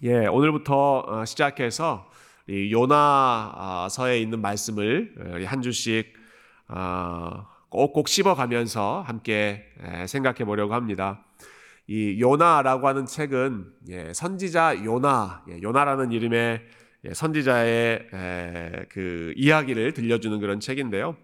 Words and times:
예, 0.00 0.26
오늘부터 0.26 1.04
어, 1.06 1.24
시작해서 1.24 2.10
이 2.48 2.72
요나서에 2.72 4.20
있는 4.20 4.40
말씀을 4.40 5.14
어, 5.16 5.46
한 5.46 5.62
주씩 5.62 6.12
어, 6.66 7.46
꼭꼭 7.68 8.08
씹어가면서 8.08 9.02
함께 9.06 9.64
생각해 10.08 10.44
보려고 10.44 10.74
합니다. 10.74 11.24
이 11.86 12.18
요나라고 12.20 12.88
하는 12.88 13.06
책은 13.06 13.66
예, 13.90 14.12
선지자 14.12 14.84
요나, 14.84 15.44
예, 15.48 15.62
요나라는 15.62 16.10
이름의 16.10 16.62
예, 17.04 17.14
선지자의 17.14 18.08
그 18.88 19.32
이야기를 19.36 19.92
들려주는 19.92 20.40
그런 20.40 20.58
책인데요. 20.58 21.16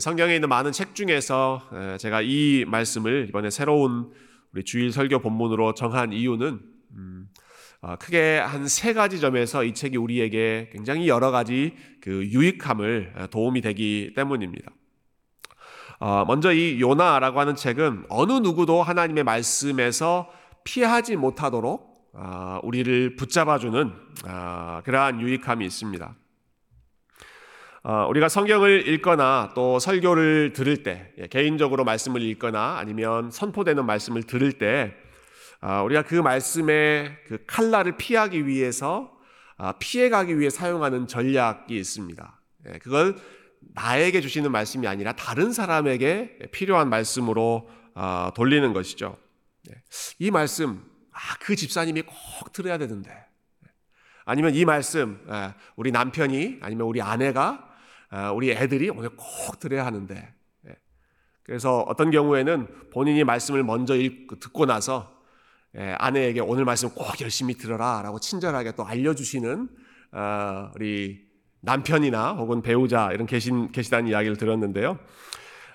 성경에 0.00 0.34
있는 0.34 0.48
많은 0.48 0.72
책 0.72 0.94
중에서 0.94 1.62
제가 1.98 2.22
이 2.22 2.64
말씀을 2.66 3.26
이번에 3.28 3.50
새로운 3.50 4.12
우리 4.52 4.64
주일 4.64 4.92
설교 4.92 5.20
본문으로 5.20 5.74
정한 5.74 6.12
이유는 6.12 6.60
음, 6.92 7.28
어, 7.30 7.49
크게 7.98 8.38
한 8.38 8.66
세 8.66 8.92
가지 8.92 9.20
점에서 9.20 9.64
이 9.64 9.72
책이 9.72 9.96
우리에게 9.96 10.68
굉장히 10.72 11.08
여러 11.08 11.30
가지 11.30 11.74
그 12.02 12.26
유익함을 12.26 13.14
어, 13.16 13.26
도움이 13.28 13.62
되기 13.62 14.12
때문입니다. 14.14 14.70
어, 15.98 16.24
먼저 16.26 16.52
이 16.52 16.80
요나라고 16.80 17.40
하는 17.40 17.54
책은 17.54 18.04
어느 18.08 18.32
누구도 18.32 18.82
하나님의 18.82 19.24
말씀에서 19.24 20.30
피하지 20.64 21.16
못하도록 21.16 21.90
우리를 22.62 23.16
붙잡아주는 23.16 23.92
그러한 24.84 25.20
유익함이 25.20 25.64
있습니다. 25.64 26.14
우리가 28.08 28.28
성경을 28.28 28.88
읽거나 28.88 29.52
또 29.54 29.78
설교를 29.78 30.52
들을 30.52 30.82
때, 30.82 31.12
예, 31.18 31.28
개인적으로 31.28 31.84
말씀을 31.84 32.20
읽거나 32.22 32.76
아니면 32.78 33.30
선포되는 33.30 33.86
말씀을 33.86 34.24
들을 34.24 34.52
때, 34.52 34.92
아, 34.92 35.09
우리가 35.84 36.02
그 36.02 36.14
말씀의 36.14 37.16
그 37.26 37.44
칼날을 37.46 37.96
피하기 37.96 38.46
위해서 38.46 39.20
아, 39.62 39.72
피해가기 39.72 40.38
위해 40.38 40.48
사용하는 40.48 41.06
전략이 41.06 41.76
있습니다. 41.76 42.40
예, 42.66 42.78
그걸 42.78 43.14
나에게 43.74 44.22
주시는 44.22 44.50
말씀이 44.50 44.86
아니라 44.86 45.12
다른 45.12 45.52
사람에게 45.52 46.38
필요한 46.50 46.88
말씀으로 46.88 47.68
아, 47.92 48.32
돌리는 48.34 48.72
것이죠. 48.72 49.18
예, 49.68 49.74
이 50.18 50.30
말씀, 50.30 50.82
그 51.40 51.56
집사님이 51.56 52.02
꼭 52.02 52.52
들어야 52.54 52.78
되는데. 52.78 53.12
아니면 54.24 54.54
이 54.54 54.64
말씀, 54.64 55.22
예, 55.30 55.52
우리 55.76 55.92
남편이 55.92 56.60
아니면 56.62 56.86
우리 56.86 57.02
아내가 57.02 57.68
우리 58.34 58.50
애들이 58.52 58.88
오늘 58.88 59.10
꼭 59.10 59.60
들어야 59.60 59.84
하는데. 59.84 60.34
그래서 61.42 61.80
어떤 61.80 62.10
경우에는 62.10 62.90
본인이 62.90 63.24
말씀을 63.24 63.62
먼저 63.62 63.94
읽, 63.94 64.40
듣고 64.40 64.64
나서 64.64 65.19
예, 65.19 65.19
아내에게 65.76 66.40
오늘 66.40 66.64
말씀 66.64 66.90
꼭 66.90 67.20
열심히 67.20 67.54
들어라라고 67.54 68.18
친절하게 68.18 68.72
또 68.72 68.84
알려주시는 68.84 69.68
어, 70.12 70.70
우리 70.74 71.20
남편이나 71.60 72.32
혹은 72.32 72.62
배우자 72.62 73.12
이런 73.12 73.26
계신 73.26 73.70
계시다는 73.70 74.08
이야기를 74.08 74.36
들었는데요. 74.36 74.98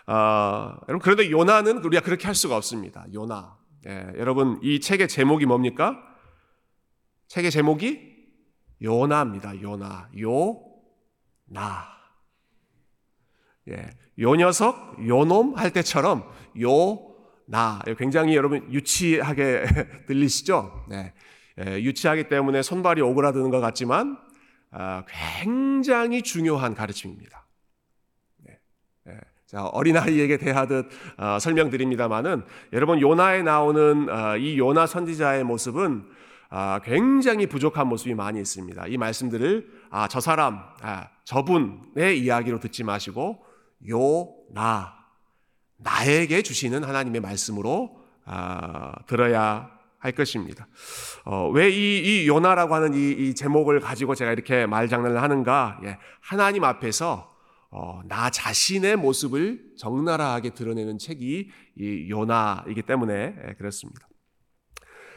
어, 0.07 0.73
여러분 0.87 0.99
그런데 0.99 1.31
요나는 1.31 1.83
우리가 1.83 2.03
그렇게 2.03 2.25
할 2.25 2.35
수가 2.35 2.57
없습니다. 2.57 3.05
요나. 3.13 3.57
예, 3.87 4.11
여러분 4.17 4.59
이 4.63 4.79
책의 4.79 5.07
제목이 5.07 5.45
뭡니까? 5.45 5.95
책의 7.27 7.51
제목이 7.51 8.15
요나입니다. 8.81 9.61
요나. 9.61 10.09
요나. 10.19 11.95
예, 13.69 13.89
요 14.19 14.35
녀석, 14.35 14.95
요놈 15.07 15.55
할 15.55 15.71
때처럼 15.71 16.29
요 16.61 17.14
나. 17.45 17.79
굉장히 17.97 18.35
여러분 18.35 18.71
유치하게 18.71 19.65
들리시죠? 20.07 20.85
네. 20.89 21.13
예, 21.63 21.81
유치하기 21.81 22.27
때문에 22.27 22.61
손발이 22.61 23.01
오그라드는 23.01 23.49
것 23.49 23.61
같지만 23.61 24.17
아, 24.71 25.03
굉장히 25.07 26.21
중요한 26.21 26.75
가르침입니다. 26.75 27.47
네. 28.45 28.59
예. 29.07 29.19
자, 29.45 29.65
어린아이에게 29.65 30.37
대하듯 30.37 30.89
어, 31.17 31.39
설명드립니다만은 31.39 32.43
여러분 32.73 32.99
요나에 32.99 33.41
나오는 33.41 34.09
어, 34.09 34.37
이 34.37 34.57
요나 34.57 34.85
선지자의 34.85 35.45
모습은 35.45 36.09
아, 36.49 36.79
굉장히 36.83 37.47
부족한 37.47 37.87
모습이 37.87 38.15
많이 38.15 38.39
있습니다. 38.39 38.87
이 38.87 38.97
말씀들을 38.97 39.67
아, 39.91 40.07
저 40.07 40.19
사람, 40.19 40.61
아, 40.81 41.09
저분의 41.23 42.19
이야기로 42.19 42.59
듣지 42.59 42.83
마시고 42.83 43.43
요나 43.87 44.94
나에게 45.77 46.41
주시는 46.41 46.83
하나님의 46.83 47.21
말씀으로 47.21 47.97
아, 48.25 48.93
들어야 49.07 49.75
할 49.99 50.11
것입니다. 50.11 50.67
어, 51.25 51.49
왜이 51.49 52.23
이 52.23 52.27
요나라고 52.27 52.75
하는 52.75 52.93
이, 52.93 53.11
이, 53.11 53.35
제목을 53.35 53.79
가지고 53.79 54.13
제가 54.13 54.31
이렇게 54.31 54.65
말장난을 54.67 55.21
하는가? 55.21 55.79
예, 55.83 55.97
하나님 56.21 56.63
앞에서 56.63 57.33
어, 57.71 58.01
나 58.07 58.29
자신의 58.29 58.97
모습을 58.97 59.59
적나라하게 59.77 60.51
드러내는 60.51 60.99
책이 60.99 61.49
이 61.77 62.09
요나이기 62.09 62.83
때문에 62.83 63.35
예, 63.47 63.53
그렇습니다. 63.53 64.07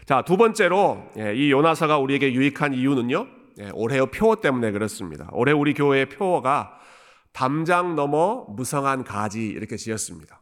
자, 0.07 0.23
두 0.23 0.39
번째로 0.39 1.05
예, 1.19 1.35
이 1.35 1.51
요나서가 1.51 1.99
우리에게 1.99 2.33
유익한 2.33 2.73
이유는요. 2.73 3.27
예, 3.61 3.71
올해의 3.75 4.11
표어 4.11 4.37
때문에 4.37 4.71
그렇습니다. 4.73 5.29
올해 5.33 5.53
우리 5.53 5.75
교회의 5.75 6.09
표어가 6.09 6.79
담장 7.33 7.95
넘어 7.95 8.47
무성한 8.49 9.05
가지 9.05 9.47
이렇게 9.47 9.77
지었습니다. 9.77 10.38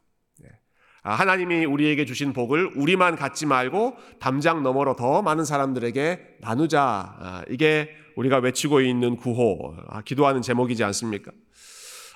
아, 1.06 1.14
하나님이 1.14 1.66
우리에게 1.66 2.04
주신 2.04 2.32
복을 2.32 2.72
우리만 2.74 3.14
갖지 3.14 3.46
말고 3.46 3.96
담장 4.18 4.64
너머로 4.64 4.96
더 4.96 5.22
많은 5.22 5.44
사람들에게 5.44 6.38
나누자. 6.40 6.80
아, 7.20 7.42
이게 7.48 7.90
우리가 8.16 8.38
외치고 8.38 8.80
있는 8.80 9.14
구호, 9.14 9.76
아, 9.86 10.02
기도하는 10.02 10.42
제목이지 10.42 10.82
않습니까? 10.82 11.30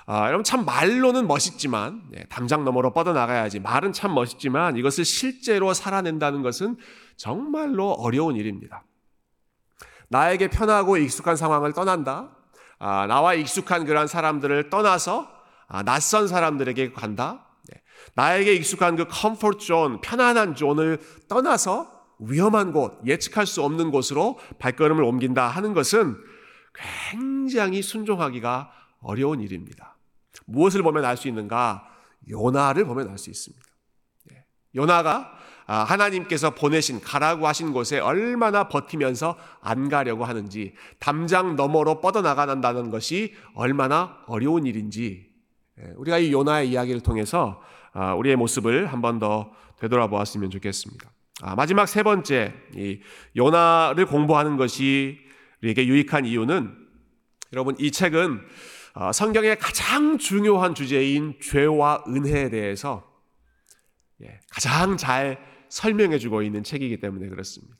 아, 0.06 0.26
여러분 0.26 0.42
참 0.42 0.64
말로는 0.64 1.28
멋있지만 1.28 2.02
네, 2.10 2.24
담장 2.30 2.64
너머로 2.64 2.92
뻗어 2.92 3.12
나가야지. 3.12 3.60
말은 3.60 3.92
참 3.92 4.12
멋있지만 4.12 4.76
이것을 4.76 5.04
실제로 5.04 5.72
살아낸다는 5.72 6.42
것은 6.42 6.76
정말로 7.16 7.92
어려운 7.92 8.34
일입니다. 8.34 8.82
나에게 10.08 10.48
편하고 10.48 10.96
익숙한 10.96 11.36
상황을 11.36 11.74
떠난다. 11.74 12.36
아, 12.80 13.06
나와 13.06 13.34
익숙한 13.34 13.84
그러한 13.84 14.08
사람들을 14.08 14.68
떠나서 14.68 15.30
아, 15.68 15.84
낯선 15.84 16.26
사람들에게 16.26 16.90
간다. 16.90 17.46
나에게 18.14 18.54
익숙한 18.54 18.96
그 18.96 19.06
comfort 19.08 19.58
zone, 19.58 20.00
편안한 20.00 20.54
zone을 20.54 20.98
떠나서 21.28 22.00
위험한 22.18 22.72
곳, 22.72 23.00
예측할 23.06 23.46
수 23.46 23.62
없는 23.62 23.90
곳으로 23.90 24.38
발걸음을 24.58 25.02
옮긴다 25.02 25.48
하는 25.48 25.74
것은 25.74 26.16
굉장히 26.74 27.82
순종하기가 27.82 28.70
어려운 29.00 29.40
일입니다. 29.40 29.96
무엇을 30.46 30.82
보면 30.82 31.04
알 31.04 31.16
수 31.16 31.28
있는가? 31.28 31.86
요나를 32.28 32.84
보면 32.84 33.08
알 33.08 33.18
수 33.18 33.30
있습니다. 33.30 33.64
예. 34.32 34.44
요나가 34.74 35.32
아, 35.66 35.84
하나님께서 35.84 36.50
보내신 36.50 37.00
가라고 37.00 37.46
하신 37.46 37.72
곳에 37.72 38.00
얼마나 38.00 38.68
버티면서 38.68 39.36
안 39.60 39.88
가려고 39.88 40.24
하는지 40.24 40.74
담장 40.98 41.54
너머로 41.54 42.00
뻗어나가는다는 42.00 42.90
것이 42.90 43.34
얼마나 43.54 44.18
어려운 44.26 44.66
일인지 44.66 45.30
예. 45.78 45.92
우리가 45.96 46.18
이 46.18 46.32
요나의 46.32 46.70
이야기를 46.70 47.02
통해서 47.02 47.62
아, 47.62 47.70
우리의 48.18 48.36
모습을 48.36 48.86
한 48.86 49.00
번 49.00 49.18
더 49.18 49.52
되돌아보았으면 49.80 50.50
좋겠습니다. 50.50 51.10
아, 51.42 51.54
마지막 51.56 51.86
세 51.86 52.02
번째, 52.02 52.52
이 52.76 53.00
요나를 53.36 54.04
공부하는 54.06 54.56
것이 54.56 55.18
우리에게 55.62 55.86
유익한 55.86 56.26
이유는 56.26 56.76
여러분 57.52 57.74
이 57.78 57.90
책은 57.90 58.40
아, 58.94 59.12
성경의 59.12 59.58
가장 59.58 60.18
중요한 60.18 60.74
주제인 60.74 61.34
죄와 61.40 62.04
은혜에 62.08 62.50
대해서 62.50 63.08
예, 64.22 64.38
가장 64.50 64.96
잘 64.98 65.38
설명해주고 65.70 66.42
있는 66.42 66.62
책이기 66.62 66.98
때문에 67.00 67.28
그렇습니다. 67.28 67.76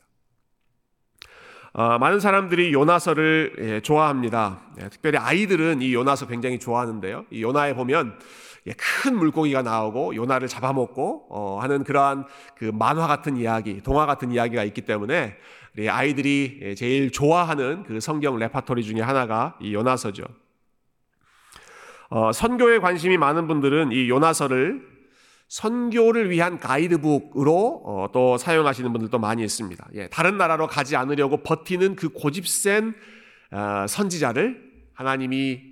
많은 1.73 2.19
사람들이 2.19 2.73
요나서를 2.73 3.57
예, 3.61 3.81
좋아합니다. 3.81 4.61
예, 4.83 4.89
특별히 4.89 5.19
아이들은 5.19 5.83
이 5.83 5.93
요나서 5.95 6.27
굉장히 6.27 6.59
좋아하는데요. 6.59 7.27
이 7.31 7.43
요나에 7.43 7.75
보면 7.75 8.19
예, 8.19 8.19
큰 8.77 9.17
물고기가 9.17 9.63
나오고 9.63 10.15
요나를 10.15 10.49
잡아먹고 10.49 11.27
어, 11.31 11.59
하는 11.61 11.85
그러한 11.85 12.25
그 12.57 12.65
만화 12.67 13.07
같은 13.07 13.37
이야기, 13.37 13.83
동화 13.83 14.07
같은 14.07 14.31
이야기가 14.33 14.65
있기 14.65 14.83
때문에 14.83 15.37
아이들이 15.89 16.59
예, 16.63 16.75
제일 16.75 17.11
좋아하는 17.11 17.85
그 17.85 18.01
성경 18.01 18.37
레파토리 18.37 18.83
중에 18.83 19.01
하나가 19.01 19.57
이 19.61 19.73
요나서죠. 19.75 20.25
어, 22.09 22.33
선교에 22.33 22.81
관심이 22.81 23.17
많은 23.19 23.47
분들은 23.47 23.93
이 23.93 24.09
요나서를 24.09 24.89
선교를 25.49 26.31
위한 26.31 26.59
가이드북으로 26.59 27.83
어, 27.85 28.07
또 28.13 28.37
사용하시는 28.37 28.93
분들도 28.93 29.19
많이 29.19 29.43
있습니다. 29.43 29.89
예, 29.95 30.09
다른 30.09 30.37
나라로 30.37 30.67
가지 30.67 30.97
않으려고 30.97 31.43
버티는 31.43 31.97
그 31.97 32.09
고집센 32.09 32.95
어, 33.53 33.87
선지자를 33.89 34.71
하나님이 34.95 35.70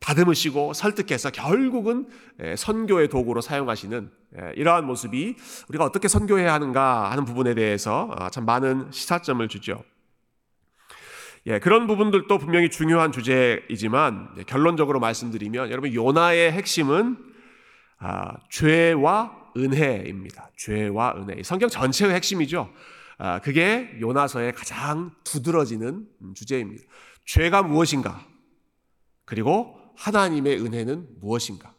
다듬으시고 0.00 0.72
설득해서 0.72 1.30
결국은 1.30 2.08
예, 2.42 2.56
선교의 2.56 3.08
도구로 3.08 3.40
사용하시는 3.40 4.10
예, 4.38 4.52
이러한 4.56 4.86
모습이 4.86 5.36
우리가 5.68 5.84
어떻게 5.84 6.08
선교해야 6.08 6.52
하는가 6.52 7.10
하는 7.10 7.24
부분에 7.24 7.54
대해서 7.54 8.10
아, 8.16 8.30
참 8.30 8.44
많은 8.44 8.90
시사점을 8.90 9.46
주죠. 9.48 9.82
예, 11.46 11.58
그런 11.58 11.86
부분들도 11.86 12.38
분명히 12.38 12.70
중요한 12.70 13.12
주제이지만 13.12 14.34
예, 14.38 14.42
결론적으로 14.44 15.00
말씀드리면 15.00 15.70
여러분 15.70 15.92
요나의 15.92 16.52
핵심은 16.52 17.16
아, 17.98 18.36
죄와 18.50 19.50
은혜입니다. 19.56 20.50
죄와 20.56 21.14
은혜. 21.16 21.42
성경 21.42 21.68
전체의 21.68 22.14
핵심이죠. 22.14 22.70
아, 23.18 23.40
그게 23.40 23.96
요나서의 24.00 24.52
가장 24.52 25.10
두드러지는 25.24 26.06
음, 26.22 26.34
주제입니다. 26.34 26.84
죄가 27.26 27.62
무엇인가? 27.62 28.24
그리고 29.24 29.76
하나님의 29.98 30.60
은혜는 30.60 31.08
무엇인가? 31.20 31.74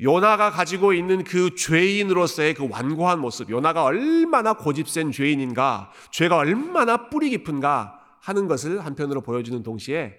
요나가 0.00 0.50
가지고 0.50 0.92
있는 0.92 1.24
그 1.24 1.54
죄인으로서의 1.54 2.54
그 2.54 2.68
완고한 2.68 3.18
모습, 3.18 3.50
요나가 3.50 3.84
얼마나 3.84 4.54
고집센 4.54 5.10
죄인인가, 5.10 5.90
죄가 6.12 6.36
얼마나 6.36 7.08
뿌리 7.08 7.30
깊은가 7.30 7.98
하는 8.20 8.46
것을 8.46 8.84
한편으로 8.84 9.22
보여주는 9.22 9.62
동시에 9.62 10.16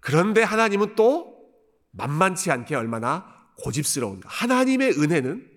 그런데 0.00 0.42
하나님은 0.42 0.94
또 0.94 1.38
만만치 1.92 2.50
않게 2.50 2.74
얼마나 2.74 3.26
고집스러운가. 3.62 4.28
하나님의 4.30 4.92
은혜는 4.92 5.48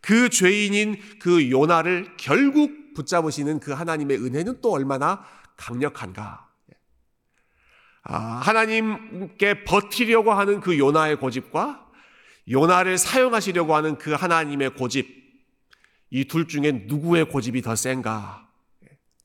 그 0.00 0.30
죄인인 0.30 0.96
그 1.20 1.50
요나를 1.50 2.16
결국 2.16 2.94
붙잡으시는 2.94 3.60
그 3.60 3.72
하나님의 3.72 4.18
은혜는 4.18 4.60
또 4.62 4.72
얼마나 4.72 5.24
강력한가. 5.56 6.49
아, 8.02 8.16
하나님께 8.16 9.64
버티려고 9.64 10.32
하는 10.32 10.60
그 10.60 10.78
요나의 10.78 11.16
고집과 11.16 11.86
요나를 12.48 12.98
사용하시려고 12.98 13.74
하는 13.74 13.98
그 13.98 14.12
하나님의 14.12 14.74
고집, 14.74 15.20
이 16.10 16.24
둘 16.24 16.48
중에 16.48 16.86
누구의 16.86 17.26
고집이 17.26 17.62
더 17.62 17.76
센가? 17.76 18.48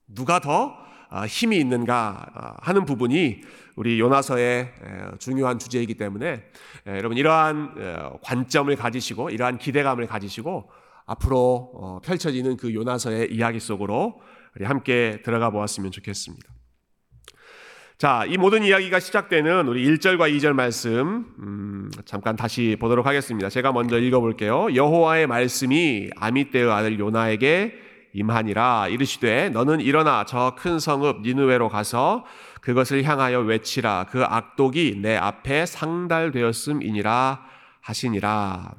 누가 0.08 0.40
더 0.40 0.78
아, 1.10 1.26
힘이 1.26 1.58
있는가 1.58 2.26
아, 2.34 2.56
하는 2.62 2.86
부분이 2.86 3.42
우리 3.76 4.00
요나서의 4.00 4.72
중요한 5.20 5.60
주제이기 5.60 5.96
때문에 5.96 6.44
여러분 6.88 7.18
이러한 7.18 8.20
관점을 8.24 8.74
가지시고 8.76 9.32
이러한 9.32 9.58
기대감을 9.58 10.08
가지시고 10.08 10.70
앞으로 11.06 11.72
어, 11.76 12.00
펼쳐지는 12.04 12.56
그 12.58 12.74
요나서의 12.74 13.34
이야기 13.34 13.60
속으로 13.60 14.22
우리 14.56 14.66
함께 14.66 15.22
들어가 15.24 15.50
보았으면 15.50 15.92
좋겠습니다. 15.92 16.55
자, 17.98 18.26
이 18.28 18.36
모든 18.38 18.66
이야기가 18.66 19.00
시작되는 19.00 19.70
우리 19.70 19.88
1절과 19.88 20.30
2절 20.36 20.52
말씀 20.52 21.34
음, 21.40 21.90
잠깐 22.04 22.36
다시 22.36 22.76
보도록 22.78 23.06
하겠습니다. 23.06 23.48
제가 23.48 23.72
먼저 23.72 23.98
읽어볼게요. 23.98 24.76
여호와의 24.76 25.28
말씀이 25.28 26.10
아미떼의 26.18 26.70
아들 26.70 27.00
요나에게 27.00 27.74
임하니라 28.12 28.90
이르시되 28.90 29.48
너는 29.50 29.80
일어나 29.80 30.26
저 30.26 30.56
큰 30.58 30.78
성읍 30.78 31.22
니느웨로 31.22 31.70
가서 31.70 32.26
그것을 32.60 33.04
향하여 33.06 33.40
외치라 33.40 34.08
그 34.10 34.26
악독이 34.26 35.00
내 35.02 35.16
앞에 35.16 35.66
상달되었음이니라 35.66 37.46
하시니라. 37.80 38.74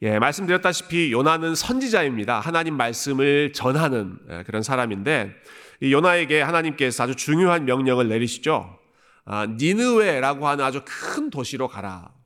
예, 0.00 0.18
말씀드렸다시피 0.18 1.12
요나는 1.12 1.54
선지자입니다. 1.54 2.40
하나님 2.40 2.74
말씀을 2.74 3.52
전하는 3.52 4.18
예, 4.30 4.44
그런 4.46 4.62
사람인데 4.62 5.34
이 5.80 5.92
요나에게 5.92 6.40
하나님께서 6.40 7.04
아주 7.04 7.14
중요한 7.14 7.64
명령을 7.64 8.08
내리시죠. 8.08 8.78
아, 9.24 9.46
니느웨라고 9.46 10.46
하는 10.46 10.64
아주 10.64 10.82
큰 10.84 11.30
도시로 11.30 11.68
가라. 11.68 12.16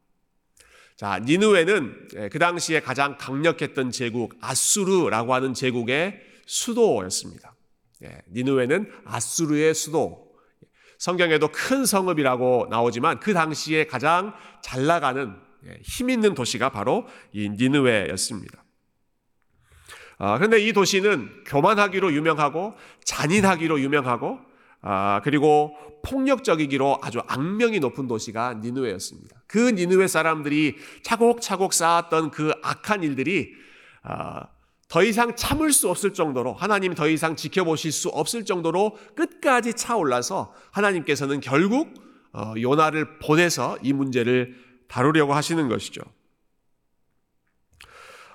자, 0.97 1.19
니느웨는 1.19 2.09
예, 2.17 2.29
그 2.29 2.39
당시에 2.39 2.81
가장 2.81 3.17
강력했던 3.17 3.91
제국 3.91 4.35
아수르라고 4.43 5.33
하는 5.33 5.55
제국의 5.55 6.21
수도였습니다. 6.45 7.57
예, 8.05 8.19
니느웨는 8.31 8.93
아수르의 9.07 9.75
수도. 9.75 10.31
성경에도 10.99 11.49
큰 11.53 11.87
성읍이라고 11.87 12.67
나오지만 12.69 13.19
그 13.21 13.33
당시에 13.33 13.87
가장 13.87 14.35
잘 14.63 14.85
나가는 14.85 15.35
예, 15.67 15.79
힘 15.83 16.11
있는 16.11 16.35
도시가 16.35 16.69
바로 16.69 17.07
이 17.33 17.49
니느웨였습니다. 17.49 18.63
아, 20.23 20.37
그런데 20.37 20.61
이 20.61 20.75
도시는 20.75 21.45
교만하기로 21.47 22.13
유명하고 22.13 22.75
잔인하기로 23.05 23.81
유명하고 23.81 24.39
아, 24.83 25.23
그리고 25.25 25.75
폭력적이기로 26.03 26.99
아주 27.03 27.21
악명이 27.27 27.81
높은 27.81 28.07
도시가 28.07 28.61
니누웨였습니다. 28.63 29.43
그 29.47 29.71
니누웨 29.71 30.09
사람들이 30.09 30.77
차곡차곡 31.03 31.73
쌓았던 31.73 32.33
그 32.33 32.53
악한 32.63 33.03
일들이 33.03 33.55
아, 34.03 34.47
더 34.89 35.03
이상 35.03 35.35
참을 35.37 35.73
수 35.73 35.89
없을 35.89 36.13
정도로 36.13 36.53
하나님 36.53 36.95
더 36.95 37.09
이상 37.09 37.35
지켜보실 37.35 37.91
수 37.91 38.11
없을 38.11 38.45
정도로 38.45 38.99
끝까지 39.17 39.73
차올라서 39.73 40.53
하나님께서는 40.71 41.41
결국 41.41 41.95
어, 42.33 42.53
요나를 42.61 43.19
보내서 43.21 43.79
이 43.83 43.95
문제를 43.95 44.55
다루려고 44.87 45.33
하시는 45.33 45.67
것이죠. 45.69 46.03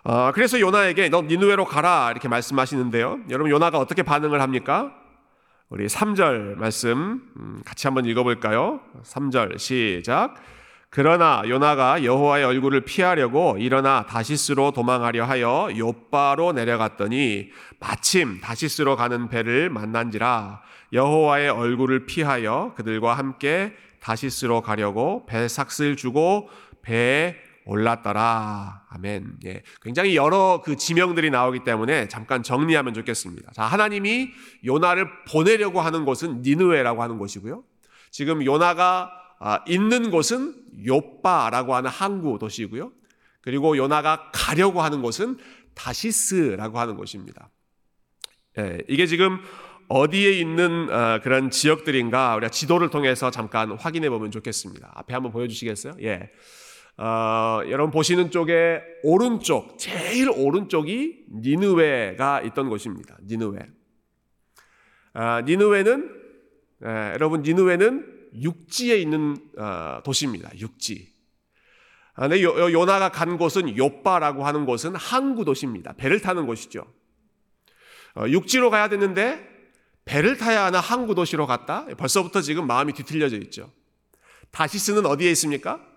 어, 0.07 0.31
그래서 0.31 0.59
요나에게 0.59 1.09
너 1.09 1.23
니누웨로 1.23 1.65
가라 1.65 2.11
이렇게 2.11 2.27
말씀하시는데요. 2.27 3.21
여러분 3.31 3.49
요나가 3.49 3.79
어떻게 3.79 4.03
반응을 4.03 4.39
합니까? 4.39 4.93
우리 5.67 5.87
3절 5.87 6.57
말씀 6.57 7.23
음, 7.37 7.59
같이 7.65 7.87
한번 7.87 8.05
읽어볼까요? 8.05 8.81
3절 9.03 9.57
시작. 9.57 10.35
그러나 10.91 11.41
요나가 11.47 12.03
여호와의 12.03 12.45
얼굴을 12.45 12.81
피하려고 12.81 13.57
일어나 13.57 14.05
다시스로 14.05 14.69
도망하려 14.69 15.25
하여 15.25 15.69
요바로 15.75 16.53
내려갔더니 16.53 17.49
마침 17.79 18.39
다시스로 18.41 18.95
가는 18.95 19.27
배를 19.27 19.71
만난지라 19.71 20.61
여호와의 20.93 21.49
얼굴을 21.49 22.05
피하여 22.05 22.73
그들과 22.77 23.15
함께 23.15 23.73
다시스로 23.99 24.61
가려고 24.61 25.25
배 25.25 25.47
삭슬 25.47 25.95
주고 25.95 26.47
배에 26.83 27.44
올랐더라. 27.65 28.83
아멘. 28.89 29.37
예. 29.45 29.63
굉장히 29.81 30.15
여러 30.15 30.61
그 30.63 30.75
지명들이 30.75 31.31
나오기 31.31 31.63
때문에 31.63 32.07
잠깐 32.07 32.43
정리하면 32.43 32.93
좋겠습니다. 32.93 33.51
자, 33.53 33.63
하나님이 33.63 34.29
요나를 34.63 35.07
보내려고 35.27 35.81
하는 35.81 36.05
곳은 36.05 36.41
니느웨라고 36.43 37.01
하는 37.01 37.17
곳이고요. 37.17 37.63
지금 38.11 38.45
요나가 38.45 39.11
아, 39.39 39.59
있는 39.67 40.11
곳은 40.11 40.55
요빠라고 40.85 41.75
하는 41.75 41.89
항구 41.89 42.39
도시이고요. 42.39 42.91
그리고 43.41 43.77
요나가 43.77 44.31
가려고 44.31 44.81
하는 44.81 45.01
곳은 45.01 45.37
다시스라고 45.73 46.79
하는 46.79 46.95
곳입니다. 46.95 47.49
예, 48.57 48.79
이게 48.87 49.05
지금 49.05 49.39
어디에 49.87 50.31
있는 50.31 50.89
어, 50.89 51.19
그런 51.21 51.51
지역들인가 51.51 52.35
우리가 52.35 52.49
지도를 52.49 52.89
통해서 52.89 53.29
잠깐 53.29 53.71
확인해 53.73 54.09
보면 54.09 54.31
좋겠습니다. 54.31 54.93
앞에 54.95 55.13
한번 55.13 55.31
보여주시겠어요? 55.31 55.95
예. 56.01 56.31
어, 56.97 57.61
여러분 57.69 57.91
보시는 57.91 58.31
쪽에 58.31 58.81
오른쪽, 59.03 59.77
제일 59.77 60.29
오른쪽이 60.29 61.25
니느웨가 61.29 62.41
있던 62.41 62.69
곳입니다. 62.69 63.17
니느웨. 63.27 63.59
아, 65.13 65.41
니느웨는 65.41 66.09
에, 66.83 66.87
여러분 67.13 67.41
니느웨는 67.41 68.29
육지에 68.41 68.97
있는 68.97 69.37
어, 69.57 70.01
도시입니다. 70.03 70.51
육지. 70.57 71.13
아, 72.13 72.27
근데 72.29 72.41
요, 72.43 72.71
요나가 72.71 73.09
간 73.09 73.37
곳은 73.37 73.75
요빠라고 73.77 74.45
하는 74.45 74.65
곳은 74.65 74.95
항구 74.95 75.43
도시입니다. 75.43 75.93
배를 75.93 76.21
타는 76.21 76.45
곳이죠. 76.45 76.85
어, 78.15 78.27
육지로 78.29 78.69
가야 78.69 78.87
되는데 78.87 79.45
배를 80.05 80.37
타야 80.37 80.65
하나 80.65 80.79
항구 80.79 81.13
도시로 81.13 81.45
갔다? 81.45 81.85
벌써부터 81.97 82.41
지금 82.41 82.67
마음이 82.67 82.93
뒤틀려져 82.93 83.37
있죠. 83.37 83.71
다시스는 84.51 85.05
어디에 85.05 85.29
있습니까? 85.31 85.94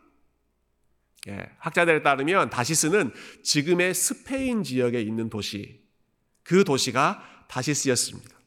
예, 1.26 1.50
학자들에 1.58 2.02
따르면 2.02 2.50
다시스는 2.50 3.12
지금의 3.42 3.94
스페인 3.94 4.62
지역에 4.62 5.00
있는 5.00 5.28
도시, 5.28 5.80
그 6.44 6.64
도시가 6.64 7.22
다시스였습니다. 7.48 8.38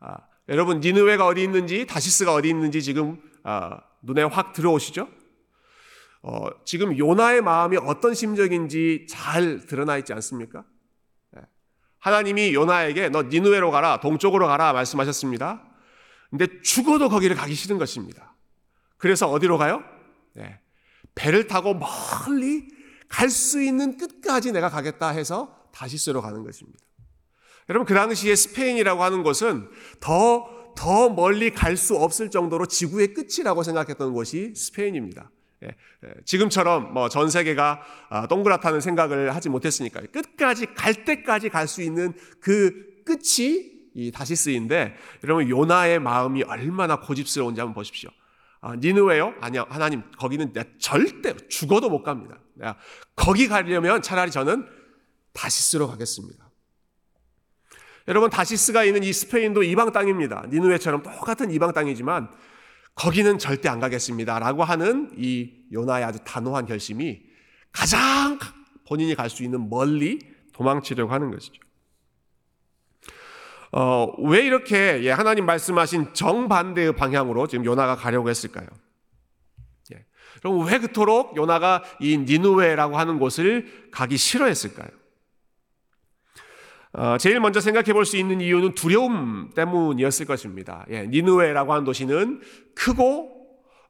아, 0.00 0.16
여러분 0.48 0.80
니느웨가 0.80 1.26
어디 1.26 1.42
있는지 1.42 1.86
다시스가 1.86 2.32
어디 2.32 2.48
있는지 2.48 2.82
지금 2.82 3.20
아, 3.42 3.80
눈에 4.02 4.22
확 4.22 4.52
들어오시죠? 4.52 5.08
어, 6.22 6.48
지금 6.64 6.96
요나의 6.96 7.40
마음이 7.42 7.76
어떤 7.76 8.14
심정인지 8.14 9.06
잘 9.08 9.66
드러나 9.66 9.96
있지 9.96 10.12
않습니까? 10.12 10.64
예. 11.36 11.42
하나님이 11.98 12.54
요나에게 12.54 13.10
너 13.10 13.24
니느웨로 13.24 13.70
가라, 13.70 14.00
동쪽으로 14.00 14.46
가라 14.46 14.72
말씀하셨습니다. 14.72 15.62
근데 16.30 16.60
죽어도 16.62 17.08
거기를 17.08 17.36
가기 17.36 17.54
싫은 17.54 17.78
것입니다. 17.78 18.34
그래서 18.96 19.30
어디로 19.30 19.58
가요? 19.58 19.84
네. 20.34 20.58
배를 21.16 21.48
타고 21.48 21.74
멀리 21.74 22.68
갈 23.08 23.28
수 23.28 23.60
있는 23.60 23.96
끝까지 23.96 24.52
내가 24.52 24.68
가겠다 24.70 25.08
해서 25.08 25.68
다시스로 25.72 26.22
가는 26.22 26.44
것입니다. 26.44 26.78
여러분 27.68 27.84
그 27.84 27.94
당시에 27.94 28.36
스페인이라고 28.36 29.02
하는 29.02 29.24
곳은 29.24 29.68
더 29.98 30.56
더 30.76 31.08
멀리 31.08 31.50
갈 31.50 31.76
수 31.76 31.96
없을 31.96 32.30
정도로 32.30 32.66
지구의 32.66 33.14
끝이라고 33.14 33.64
생각했던 33.64 34.12
곳이 34.12 34.54
스페인입니다. 34.54 35.30
예, 35.64 35.68
예, 35.68 36.14
지금처럼 36.24 36.92
뭐 36.92 37.08
전 37.08 37.30
세계가 37.30 37.80
아, 38.10 38.26
동그랗다는 38.28 38.80
생각을 38.80 39.34
하지 39.34 39.48
못했으니까 39.48 40.02
끝까지 40.12 40.66
갈 40.74 41.04
때까지 41.06 41.48
갈 41.48 41.66
수 41.66 41.82
있는 41.82 42.12
그 42.40 43.02
끝이 43.04 43.72
이 43.94 44.12
다시스인데 44.12 44.94
여러분 45.24 45.48
요나의 45.48 45.98
마음이 45.98 46.42
얼마나 46.42 47.00
고집스러운지 47.00 47.60
한번 47.60 47.74
보십시오. 47.74 48.10
아, 48.66 48.74
니느웨요? 48.74 49.32
아니요. 49.40 49.64
하나님 49.68 50.02
거기는 50.18 50.52
내가 50.52 50.68
절대 50.80 51.36
죽어도 51.48 51.88
못 51.88 52.02
갑니다. 52.02 52.40
내가 52.54 52.76
거기 53.14 53.46
가려면 53.46 54.02
차라리 54.02 54.32
저는 54.32 54.66
다시스로 55.32 55.86
가겠습니다. 55.86 56.50
여러분 58.08 58.28
다시스가 58.28 58.82
있는 58.82 59.04
이 59.04 59.12
스페인도 59.12 59.62
이방 59.62 59.92
땅입니다. 59.92 60.46
니느웨처럼 60.48 61.04
똑같은 61.04 61.52
이방 61.52 61.74
땅이지만 61.74 62.28
거기는 62.96 63.38
절대 63.38 63.68
안 63.68 63.78
가겠습니다 63.78 64.40
라고 64.40 64.64
하는 64.64 65.12
이 65.16 65.52
요나의 65.72 66.04
아주 66.04 66.18
단호한 66.24 66.66
결심이 66.66 67.22
가장 67.70 68.36
본인이 68.88 69.14
갈 69.14 69.30
수 69.30 69.44
있는 69.44 69.70
멀리 69.70 70.18
도망치려고 70.52 71.12
하는 71.12 71.30
것이죠. 71.30 71.62
어, 73.72 74.12
왜 74.18 74.40
이렇게 74.40 75.02
예, 75.02 75.10
하나님 75.10 75.46
말씀하신 75.46 76.14
정반대의 76.14 76.94
방향으로 76.94 77.46
지금 77.46 77.64
요나가 77.64 77.96
가려고 77.96 78.28
했을까요? 78.28 78.66
예. 79.94 80.04
그럼 80.40 80.66
왜 80.66 80.78
그토록 80.78 81.36
요나가 81.36 81.82
이 82.00 82.16
니누웨라고 82.18 82.96
하는 82.98 83.18
곳을 83.18 83.90
가기 83.90 84.16
싫어했을까요? 84.16 84.88
어, 86.92 87.18
제일 87.18 87.40
먼저 87.40 87.60
생각해 87.60 87.92
볼 87.92 88.06
수 88.06 88.16
있는 88.16 88.40
이유는 88.40 88.74
두려움 88.74 89.50
때문이었을 89.54 90.24
것입니다. 90.26 90.86
예, 90.90 91.06
니누웨라고 91.06 91.72
하는 91.72 91.84
도시는 91.84 92.40
크고 92.74 93.36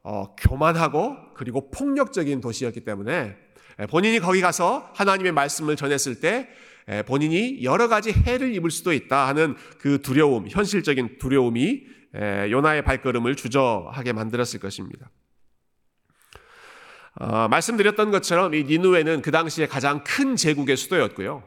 어, 0.03 0.35
교만하고 0.35 1.15
그리고 1.35 1.69
폭력적인 1.71 2.41
도시였기 2.41 2.81
때문에 2.81 3.37
예, 3.79 3.85
본인이 3.85 4.19
거기 4.19 4.41
가서 4.41 4.91
하나님의 4.95 5.31
말씀을 5.31 5.75
전했을 5.75 6.19
때 6.19 6.49
예, 6.49 6.66
본인이 7.05 7.63
여러 7.63 7.87
가지 7.87 8.11
해를 8.11 8.55
입을 8.55 8.71
수도 8.71 8.93
있다 8.93 9.27
하는 9.27 9.55
그 9.77 10.01
두려움, 10.01 10.47
현실적인 10.47 11.17
두려움이 11.19 11.97
예, 12.15 12.49
요나의 12.49 12.83
발걸음을 12.83 13.35
주저하게 13.35 14.13
만들었을 14.13 14.59
것입니다. 14.59 15.09
어, 17.15 17.47
말씀드렸던 17.49 18.11
것처럼 18.11 18.53
이 18.53 18.63
니누에는 18.63 19.21
그 19.21 19.31
당시에 19.31 19.67
가장 19.67 20.03
큰 20.03 20.35
제국의 20.35 20.77
수도였고요. 20.77 21.43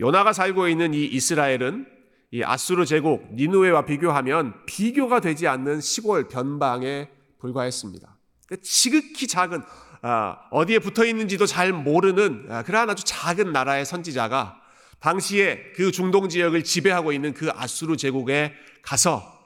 요나가 0.00 0.32
살고 0.32 0.68
있는 0.68 0.94
이 0.94 1.04
이스라엘은 1.04 1.86
이 2.30 2.42
아수르 2.42 2.86
제국 2.86 3.34
니누에와 3.34 3.84
비교하면 3.84 4.54
비교가 4.64 5.20
되지 5.20 5.48
않는 5.48 5.80
시골 5.80 6.28
변방에 6.28 7.10
불과했습니다. 7.40 8.16
지극히 8.62 9.26
작은 9.26 9.62
아, 10.02 10.38
어디에 10.50 10.78
붙어 10.78 11.04
있는지도 11.04 11.46
잘 11.46 11.72
모르는 11.72 12.46
아, 12.48 12.62
그러한 12.62 12.90
아주 12.90 13.04
작은 13.04 13.52
나라의 13.52 13.84
선지자가 13.84 14.61
당시에 15.02 15.72
그 15.74 15.90
중동 15.90 16.28
지역을 16.28 16.62
지배하고 16.62 17.12
있는 17.12 17.34
그 17.34 17.50
아수르 17.52 17.96
제국에 17.96 18.54
가서 18.82 19.40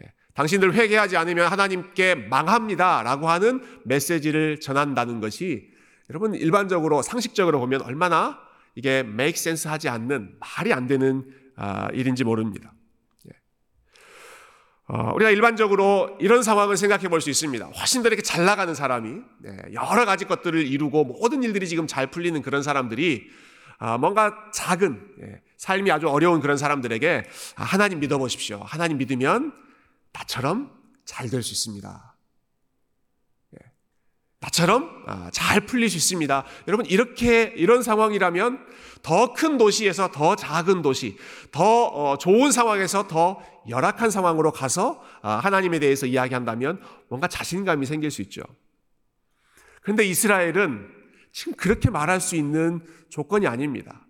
예, 0.00 0.12
당신들 0.34 0.74
회개하지 0.74 1.16
않으면 1.16 1.48
하나님께 1.48 2.14
망합니다 2.14 3.02
라고 3.02 3.28
하는 3.28 3.62
메시지를 3.84 4.60
전한다는 4.60 5.20
것이 5.20 5.70
여러분 6.08 6.34
일반적으로 6.34 7.02
상식적으로 7.02 7.58
보면 7.58 7.82
얼마나 7.82 8.38
이게 8.76 8.98
make 9.00 9.38
sense 9.38 9.68
하지 9.68 9.88
않는 9.88 10.36
말이 10.38 10.72
안 10.72 10.86
되는 10.86 11.24
아, 11.56 11.88
일인지 11.92 12.22
모릅니다. 12.22 12.72
예. 13.26 13.32
어, 14.88 15.12
우리가 15.14 15.30
일반적으로 15.30 16.16
이런 16.20 16.42
상황을 16.44 16.76
생각해 16.76 17.08
볼 17.08 17.20
수 17.20 17.28
있습니다. 17.28 17.66
훨씬 17.66 18.02
더 18.02 18.08
이렇게 18.08 18.22
잘 18.22 18.44
나가는 18.44 18.72
사람이 18.72 19.20
네, 19.40 19.56
여러 19.72 20.04
가지 20.04 20.26
것들을 20.26 20.64
이루고 20.64 21.04
모든 21.04 21.42
일들이 21.42 21.66
지금 21.66 21.88
잘 21.88 22.06
풀리는 22.06 22.40
그런 22.40 22.62
사람들이 22.62 23.28
아, 23.28 23.41
뭔가 23.98 24.32
작은 24.54 25.14
예, 25.22 25.42
삶이 25.56 25.90
아주 25.90 26.08
어려운 26.08 26.40
그런 26.40 26.56
사람들에게 26.56 27.24
아, 27.56 27.64
하나님 27.64 27.98
믿어보십시오. 28.00 28.60
하나님 28.64 28.98
믿으면 28.98 29.52
나처럼 30.12 30.70
잘 31.04 31.28
될 31.28 31.42
수 31.42 31.52
있습니다. 31.52 32.14
예, 33.54 33.72
나처럼 34.40 35.04
아, 35.08 35.30
잘 35.32 35.62
풀릴 35.66 35.90
수 35.90 35.96
있습니다. 35.96 36.44
여러분 36.68 36.86
이렇게 36.86 37.52
이런 37.56 37.82
상황이라면 37.82 38.66
더 39.02 39.32
큰 39.34 39.58
도시에서 39.58 40.12
더 40.12 40.36
작은 40.36 40.82
도시, 40.82 41.18
더 41.50 41.86
어, 41.86 42.18
좋은 42.18 42.52
상황에서 42.52 43.08
더 43.08 43.42
열악한 43.68 44.10
상황으로 44.10 44.52
가서 44.52 45.02
하나님에 45.22 45.78
대해서 45.80 46.06
이야기한다면 46.06 46.80
뭔가 47.08 47.26
자신감이 47.26 47.86
생길 47.86 48.10
수 48.12 48.22
있죠. 48.22 48.42
그런데 49.82 50.04
이스라엘은 50.04 51.01
지금 51.32 51.54
그렇게 51.54 51.90
말할 51.90 52.20
수 52.20 52.36
있는 52.36 52.80
조건이 53.08 53.46
아닙니다. 53.46 54.06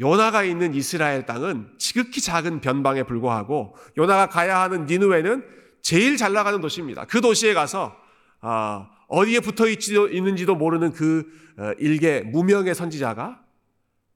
요나가 0.00 0.44
있는 0.44 0.74
이스라엘 0.74 1.26
땅은 1.26 1.72
지극히 1.78 2.20
작은 2.20 2.60
변방에 2.60 3.02
불과하고 3.02 3.74
요나가 3.96 4.28
가야 4.28 4.60
하는 4.60 4.86
니누에는 4.86 5.44
제일 5.82 6.16
잘 6.16 6.32
나가는 6.32 6.60
도시입니다. 6.60 7.06
그 7.06 7.20
도시에 7.20 7.54
가서 7.54 7.96
아, 8.40 8.88
어디에 9.08 9.40
붙어 9.40 9.66
있는지도 9.68 10.54
모르는 10.54 10.92
그 10.92 11.26
어, 11.56 11.72
일개 11.78 12.20
무명의 12.20 12.74
선지자가 12.74 13.42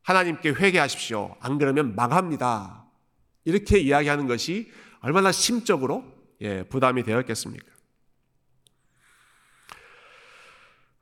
하나님께 0.02 0.50
회개하십시오. 0.50 1.36
안 1.40 1.58
그러면 1.58 1.96
망합니다. 1.96 2.84
이렇게 3.44 3.78
이야기하는 3.78 4.28
것이 4.28 4.70
얼마나 5.00 5.32
심적으로 5.32 6.04
예, 6.40 6.62
부담이 6.64 7.02
되었겠습니까? 7.02 7.72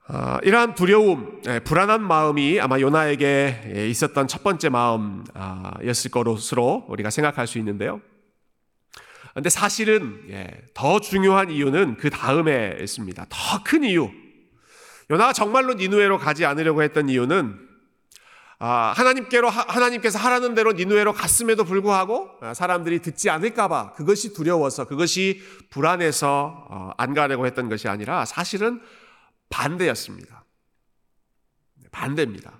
이러한 0.43 0.75
두려움, 0.75 1.41
예, 1.47 1.59
불안한 1.59 2.03
마음이 2.03 2.59
아마 2.59 2.79
요나에게 2.79 3.73
예, 3.75 3.87
있었던 3.89 4.27
첫 4.27 4.43
번째 4.43 4.69
마음이었을 4.69 6.11
것으로 6.11 6.85
우리가 6.89 7.09
생각할 7.09 7.47
수 7.47 7.57
있는데요. 7.59 8.01
근데 9.33 9.49
사실은 9.49 10.21
예, 10.29 10.49
더 10.73 10.99
중요한 10.99 11.49
이유는 11.49 11.95
그 11.97 12.09
다음에 12.09 12.77
있습니다. 12.81 13.25
더 13.29 13.63
큰 13.63 13.83
이유. 13.85 14.09
요나가 15.09 15.31
정말로 15.33 15.73
니누에로 15.73 16.17
가지 16.17 16.45
않으려고 16.45 16.83
했던 16.83 17.07
이유는 17.07 17.57
아, 18.59 18.93
하나님께로 18.95 19.49
하나님께서 19.49 20.19
하라는 20.19 20.53
대로 20.53 20.73
니누에로 20.73 21.13
갔음에도 21.13 21.63
불구하고 21.63 22.29
아, 22.41 22.53
사람들이 22.53 22.99
듣지 22.99 23.29
않을까봐 23.29 23.93
그것이 23.93 24.33
두려워서 24.33 24.85
그것이 24.85 25.41
불안해서 25.69 26.67
어, 26.69 26.91
안 26.97 27.13
가려고 27.13 27.45
했던 27.45 27.69
것이 27.69 27.87
아니라 27.87 28.25
사실은 28.25 28.81
반대였습니다. 29.51 30.45
반대입니다. 31.91 32.57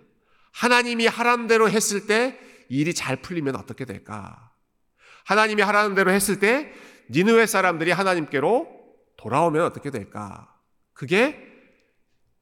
하나님이 0.52 1.08
하라는 1.08 1.48
대로 1.48 1.70
했을 1.70 2.06
때 2.06 2.38
일이 2.70 2.94
잘 2.94 3.22
풀리면 3.22 3.56
어떻게 3.56 3.86
될까? 3.86 4.52
하나님이 5.26 5.62
하라는 5.64 5.96
대로 5.96 6.12
했을 6.12 6.40
때 6.40 6.72
니느웨 7.10 7.46
사람들이 7.46 7.92
하나님께로 7.92 8.68
돌아오면 9.18 9.64
어떻게 9.64 9.90
될까? 9.90 10.54
그게 10.94 11.48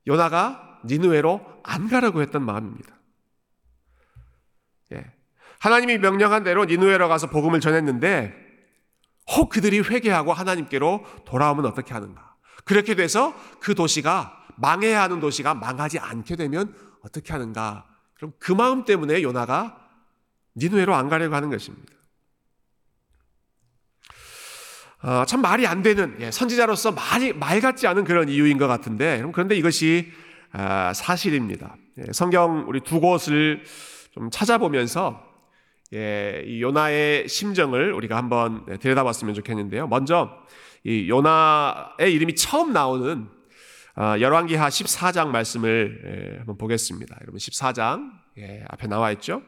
요나가 0.08 0.79
니느웨로 0.86 1.62
안 1.63 1.88
가라고 1.88 2.22
했던 2.22 2.44
마음입니다. 2.44 2.98
예. 4.94 5.13
하나님이 5.60 5.98
명령한 5.98 6.44
대로 6.44 6.65
니느웨로 6.65 7.08
가서 7.10 7.29
복음을 7.29 7.60
전했는데 7.60 8.34
혹 9.36 9.50
그들이 9.50 9.79
회개하고 9.82 10.34
하나님께로 10.34 11.06
돌아오면 11.25 11.65
어떻게 11.65 11.94
하는가? 11.94 12.36
그렇게 12.65 12.96
돼서 12.96 13.36
그 13.60 13.75
도시가 13.75 14.38
망해야 14.60 15.01
하는 15.01 15.20
도시가 15.20 15.54
망하지 15.54 16.00
않게 16.00 16.36
되면 16.36 16.74
어떻게 17.01 17.34
하는가? 17.34 17.86
그럼 18.13 18.34
그 18.39 18.51
마음 18.51 18.86
때문에 18.86 19.22
요나가 19.24 19.89
니누에로 20.56 20.94
안 20.94 21.10
가려고 21.10 21.36
하는 21.36 21.50
것입니다. 21.50 21.94
어, 25.01 25.24
참 25.25 25.42
말이 25.42 25.66
안 25.66 25.82
되는 25.82 26.18
예, 26.20 26.30
선지자로서 26.30 26.92
말이 26.92 27.32
말 27.32 27.62
같지 27.62 27.88
않은 27.88 28.04
그런 28.04 28.28
이유인 28.28 28.58
것 28.58 28.68
같은데 28.68 29.24
그런데 29.32 29.56
이것이 29.56 30.12
아, 30.51 30.94
사실입니다. 30.94 31.78
예, 32.00 32.12
성경 32.12 32.66
우리 32.68 32.82
두 32.82 33.00
곳을 33.00 33.63
좀 34.12 34.30
찾아보면서 34.30 35.24
예, 35.94 36.44
이 36.46 36.62
요나의 36.62 37.30
심정을 37.30 37.94
우리가 37.94 38.18
한번 38.18 38.66
들여다봤으면 38.80 39.34
좋겠는데요. 39.36 39.88
먼저 39.88 40.30
이 40.84 41.10
요나의 41.10 42.13
이름이 42.13 42.36
처음 42.36 42.74
나오는 42.74 43.30
아, 43.30 43.38
열왕기하 44.00 44.70
14장 44.70 45.27
말씀을 45.27 46.01
예, 46.06 46.38
한번 46.38 46.58
보겠습니다. 46.58 47.18
여러분 47.22 47.38
14장 47.38 48.12
예, 48.38 48.63
앞에 48.70 48.88
나와 48.88 49.12
있죠. 49.12 49.41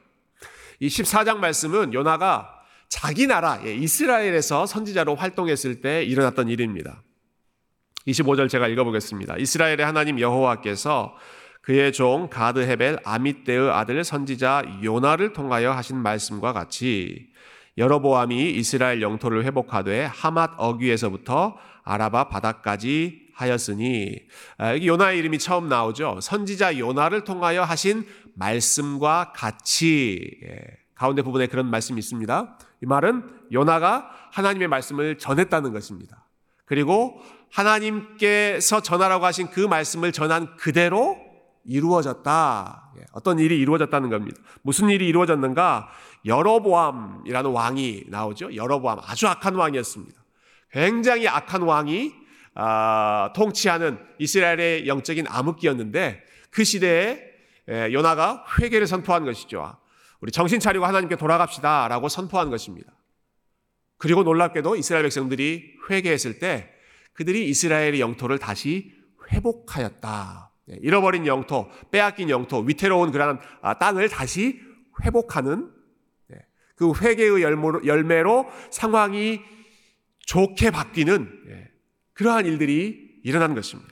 이 0.79 0.87
14장 0.87 1.37
말씀은 1.37 1.93
요나가 1.93 2.53
자기 2.89 3.27
나라 3.27 3.61
예, 3.63 3.73
이스라엘에서 3.73 4.65
선지자로 4.65 5.15
활동했을 5.15 5.79
때 5.79 6.03
일어났던 6.03 6.49
일입니다. 6.49 7.01
25절 8.07 8.49
제가 8.49 8.67
읽어보겠습니다. 8.67 9.37
이스라엘의 9.37 9.85
하나님 9.85 10.19
여호와께서 10.19 11.15
그의 11.61 11.93
종 11.93 12.27
가드 12.29 12.59
헤벨 12.59 12.97
아미떼의 13.05 13.71
아들 13.71 14.03
선지자 14.03 14.79
요나를 14.83 15.31
통하여 15.31 15.71
하신 15.71 15.95
말씀과 15.97 16.51
같이 16.51 17.29
여로보암이 17.77 18.51
이스라엘 18.51 19.01
영토를 19.01 19.45
회복하되 19.45 20.03
하맛 20.05 20.51
어귀에서부터 20.57 21.55
아라바 21.83 22.27
바다까지 22.27 23.20
하였으니 23.33 24.15
아, 24.57 24.73
여기 24.73 24.87
요나의 24.87 25.19
이름이 25.19 25.39
처음 25.39 25.69
나오죠. 25.69 26.19
선지자 26.21 26.77
요나를 26.77 27.23
통하여 27.23 27.63
하신 27.63 28.05
말씀과 28.35 29.33
같이 29.35 30.39
예, 30.43 30.59
가운데 30.95 31.21
부분에 31.21 31.47
그런 31.47 31.69
말씀이 31.69 31.99
있습니다. 31.99 32.57
이 32.83 32.85
말은 32.85 33.23
요나가 33.51 34.09
하나님의 34.31 34.67
말씀을 34.67 35.17
전했다는 35.17 35.73
것입니다. 35.73 36.27
그리고 36.65 37.21
하나님께서 37.51 38.81
전하라고 38.81 39.25
하신 39.25 39.49
그 39.49 39.59
말씀을 39.59 40.11
전한 40.11 40.55
그대로 40.55 41.17
이루어졌다. 41.65 42.93
예, 42.97 43.05
어떤 43.11 43.39
일이 43.39 43.59
이루어졌다는 43.59 44.09
겁니다. 44.09 44.41
무슨 44.61 44.89
일이 44.89 45.07
이루어졌는가? 45.07 45.89
여로보암이라는 46.25 47.51
왕이 47.51 48.05
나오죠. 48.07 48.55
여로보암 48.55 48.99
아주 49.05 49.27
악한 49.27 49.55
왕이었습니다. 49.55 50.21
굉장히 50.71 51.27
악한 51.27 51.63
왕이 51.63 52.20
아, 52.53 53.31
통치하는 53.35 53.97
이스라엘의 54.19 54.87
영적인 54.87 55.25
암흑기였는데 55.27 56.23
그 56.49 56.63
시대에 56.63 57.31
예, 57.69 57.93
요나가 57.93 58.45
회개를 58.59 58.87
선포한 58.87 59.23
것이죠. 59.25 59.77
우리 60.19 60.31
정신 60.31 60.59
차리고 60.59 60.85
하나님께 60.85 61.15
돌아갑시다 61.15 61.87
라고 61.87 62.09
선포한 62.09 62.49
것입니다. 62.49 62.91
그리고 63.97 64.23
놀랍게도 64.23 64.75
이스라엘 64.75 65.03
백성들이 65.03 65.75
회개했을 65.89 66.39
때 66.39 66.69
그들이 67.13 67.47
이스라엘의 67.49 67.99
영토를 67.99 68.39
다시 68.39 68.93
회복하였다. 69.31 70.51
예, 70.71 70.77
잃어버린 70.81 71.25
영토, 71.27 71.69
빼앗긴 71.91 72.29
영토, 72.29 72.59
위태로운 72.59 73.11
그러한 73.11 73.39
아, 73.61 73.77
땅을 73.77 74.09
다시 74.09 74.59
회복하는 75.03 75.71
예, 76.33 76.39
그 76.75 76.91
회개의 76.93 77.41
열매로 77.85 78.49
상황이 78.71 79.39
좋게 80.25 80.71
바뀌는 80.71 81.43
예, 81.49 81.70
그러한 82.21 82.45
일들이 82.45 83.19
일어난 83.23 83.55
것입니다. 83.55 83.91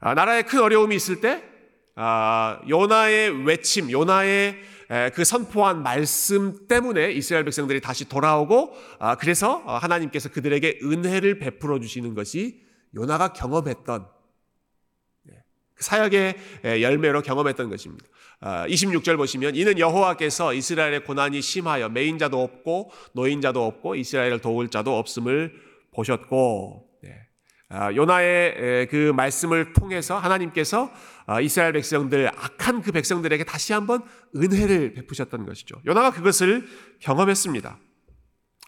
아, 0.00 0.14
나라에 0.14 0.42
큰 0.42 0.60
어려움이 0.60 0.96
있을 0.96 1.20
때 1.20 1.44
아, 1.94 2.60
요나의 2.68 3.46
외침, 3.46 3.90
요나의 3.90 4.56
그 5.14 5.24
선포한 5.24 5.82
말씀 5.82 6.66
때문에 6.66 7.12
이스라엘 7.12 7.44
백성들이 7.44 7.80
다시 7.80 8.08
돌아오고 8.08 8.74
아, 8.98 9.14
그래서 9.14 9.62
어, 9.64 9.76
하나님께서 9.76 10.28
그들에게 10.28 10.80
은혜를 10.82 11.38
베풀어 11.38 11.78
주시는 11.78 12.14
것이 12.14 12.60
요나가 12.94 13.32
경험했던 13.32 14.06
예, 14.06 14.06
그 14.06 14.21
사역의 15.82 16.36
열매로 16.64 17.22
경험했던 17.22 17.68
것입니다. 17.70 18.06
26절 18.40 19.16
보시면 19.16 19.54
이는 19.54 19.78
여호와께서 19.78 20.54
이스라엘의 20.54 21.04
고난이 21.04 21.42
심하여 21.42 21.88
매인자도 21.88 22.42
없고 22.42 22.90
노인자도 23.12 23.64
없고 23.64 23.94
이스라엘을 23.96 24.40
도울 24.40 24.68
자도 24.68 24.96
없음을 24.98 25.52
보셨고 25.94 26.92
아, 27.74 27.90
요나의 27.94 28.86
그 28.88 29.12
말씀을 29.16 29.72
통해서 29.72 30.18
하나님께서 30.18 30.92
아, 31.24 31.40
이스라엘 31.40 31.72
백성들 31.72 32.28
악한 32.28 32.82
그 32.82 32.92
백성들에게 32.92 33.44
다시 33.44 33.72
한번 33.72 34.02
은혜를 34.36 34.92
베푸셨던 34.92 35.46
것이죠. 35.46 35.76
요나가 35.86 36.10
그것을 36.10 36.66
경험했습니다. 37.00 37.78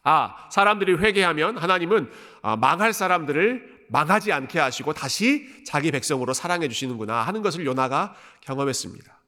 아, 0.04 0.48
사람들이 0.50 0.94
회개하면 0.94 1.58
하나님은 1.58 2.10
아, 2.40 2.56
망할 2.56 2.94
사람들을 2.94 3.73
망하지 3.88 4.32
않게 4.32 4.58
하시고 4.58 4.92
다시 4.92 5.64
자기 5.64 5.90
백성으로 5.90 6.32
사랑해 6.32 6.68
주시는구나 6.68 7.22
하는 7.22 7.42
것을 7.42 7.64
요나가 7.66 8.14
경험했습니다. 8.42 9.20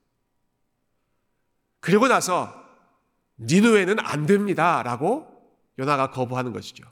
그리고 1.80 2.08
나서 2.08 2.64
니누에는 3.38 3.98
안 4.00 4.26
됩니다라고 4.26 5.28
요나가 5.78 6.10
거부하는 6.10 6.52
것이죠. 6.52 6.84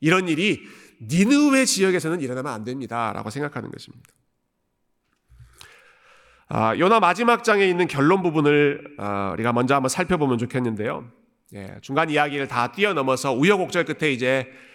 이런 0.00 0.28
일이 0.28 0.60
니느웨 1.02 1.64
지역에서는 1.64 2.20
일어나면 2.20 2.52
안 2.52 2.64
됩니다라고 2.64 3.30
생각하는 3.30 3.70
것입니다. 3.70 4.10
아, 6.48 6.76
요나 6.76 7.00
마지막 7.00 7.44
장에 7.44 7.66
있는 7.66 7.86
결론 7.86 8.22
부분을 8.22 8.96
아, 8.98 9.30
우리가 9.34 9.52
먼저 9.52 9.74
한번 9.74 9.88
살펴보면 9.88 10.38
좋겠는데요. 10.38 11.10
예, 11.54 11.76
중간 11.80 12.10
이야기를 12.10 12.48
다 12.48 12.72
뛰어넘어서 12.72 13.32
우여곡절 13.32 13.84
끝에 13.84 14.12
이제 14.12 14.28
에, 14.28 14.69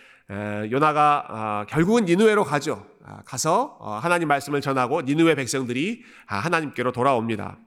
요나가 0.72 1.26
아, 1.28 1.66
결국은 1.70 2.06
니누웨로 2.06 2.44
가죠. 2.44 2.86
아, 3.04 3.22
가서 3.26 3.78
어, 3.80 4.00
하나님 4.02 4.28
말씀을 4.28 4.62
전하고 4.62 5.02
니누웨 5.04 5.36
백성들이 5.36 6.04
아, 6.28 6.40
하나님께로 6.40 6.92
돌아옵니다. 6.92 7.58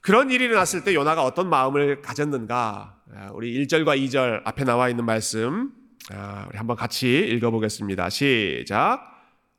그런 0.00 0.30
일이 0.30 0.44
일어났을 0.44 0.84
때 0.84 0.94
요나가 0.94 1.24
어떤 1.24 1.48
마음을 1.48 2.00
가졌는가? 2.00 2.94
아, 3.16 3.30
우리 3.32 3.66
1절과 3.66 3.98
2절 4.04 4.42
앞에 4.44 4.62
나와 4.62 4.88
있는 4.88 5.04
말씀 5.04 5.72
아, 6.12 6.46
우리 6.48 6.56
한번 6.56 6.76
같이 6.76 7.18
읽어보겠습니다. 7.18 8.10
시작. 8.10 9.16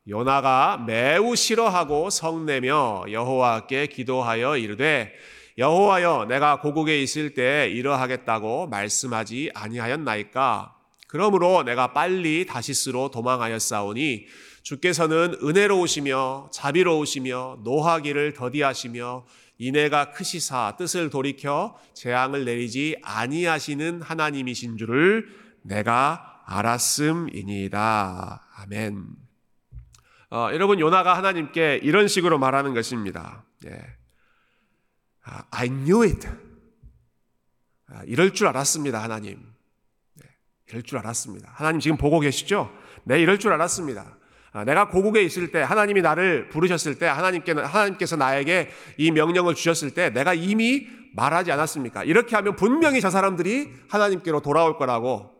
요나가 0.07 0.81
매우 0.87 1.35
싫어하고 1.35 2.09
성내며 2.09 3.07
여호와께 3.11 3.87
기도하여 3.87 4.55
이르되 4.55 5.13
여호와여 5.57 6.27
내가 6.29 6.61
고국에 6.61 7.01
있을 7.01 7.33
때 7.33 7.69
이러하겠다고 7.69 8.67
말씀하지 8.67 9.51
아니하였나이까 9.53 10.76
그러므로 11.07 11.63
내가 11.63 11.93
빨리 11.93 12.45
다시스로 12.45 13.11
도망하였사오니 13.11 14.25
주께서는 14.61 15.37
은혜로우시며 15.41 16.49
자비로우시며 16.51 17.59
노하기를 17.63 18.33
더디하시며 18.33 19.25
이내가 19.59 20.11
크시사 20.11 20.75
뜻을 20.77 21.09
돌이켜 21.09 21.77
재앙을 21.93 22.45
내리지 22.45 22.97
아니하시는 23.01 24.01
하나님이신 24.01 24.77
줄을 24.77 25.27
내가 25.63 26.43
알았음이니이다. 26.45 28.47
아멘. 28.57 29.05
어, 30.29 30.49
여러분 30.51 30.79
요나가 30.79 31.15
하나님께 31.15 31.79
이런 31.83 32.07
식으로 32.07 32.37
말하는 32.37 32.73
것입니다. 32.73 33.45
예. 33.65 33.79
아, 35.23 35.43
I 35.51 35.69
knew 35.69 36.03
it. 36.03 36.27
아, 37.87 38.03
이럴 38.05 38.33
줄 38.33 38.47
알았습니다, 38.47 39.01
하나님. 39.01 39.56
네, 40.67 40.71
이럴 40.71 40.83
줄 40.83 40.97
알았습니다. 40.99 41.51
하나님 41.53 41.79
지금 41.79 41.97
보고 41.97 42.19
계시죠? 42.19 42.71
네, 43.03 43.21
이럴 43.21 43.39
줄 43.39 43.53
알았습니다. 43.53 44.17
아, 44.51 44.63
내가 44.65 44.87
고국에 44.87 45.21
있을 45.23 45.51
때 45.51 45.61
하나님이 45.61 46.01
나를 46.01 46.49
부르셨을 46.49 46.99
때 46.99 47.05
하나님께 47.05 47.53
하나님께서 47.53 48.15
나에게 48.15 48.69
이 48.97 49.11
명령을 49.11 49.55
주셨을 49.55 49.91
때 49.91 50.09
내가 50.09 50.33
이미 50.33 50.87
말하지 51.15 51.51
않았습니까? 51.51 52.03
이렇게 52.03 52.35
하면 52.35 52.55
분명히 52.55 53.01
저 53.01 53.09
사람들이 53.09 53.73
하나님께로 53.89 54.41
돌아올 54.41 54.77
거라고 54.77 55.37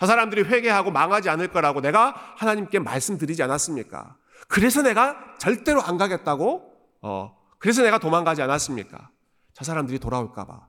저 0.00 0.06
사람들이 0.06 0.44
회개하고 0.44 0.90
망하지 0.90 1.28
않을 1.28 1.48
거라고 1.48 1.82
내가 1.82 2.14
하나님께 2.38 2.78
말씀드리지 2.78 3.42
않았습니까? 3.42 4.16
그래서 4.48 4.80
내가 4.80 5.36
절대로 5.38 5.82
안 5.82 5.98
가겠다고, 5.98 6.72
어, 7.02 7.36
그래서 7.58 7.82
내가 7.82 7.98
도망가지 7.98 8.40
않았습니까? 8.40 9.10
저 9.52 9.62
사람들이 9.62 9.98
돌아올까 9.98 10.46
봐. 10.46 10.68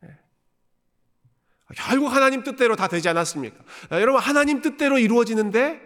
네. 0.00 0.10
결국 1.76 2.08
하나님 2.08 2.42
뜻대로 2.42 2.76
다 2.76 2.88
되지 2.88 3.08
않았습니까? 3.08 3.56
네, 3.90 4.00
여러분, 4.00 4.20
하나님 4.20 4.60
뜻대로 4.62 4.98
이루어지는데 4.98 5.80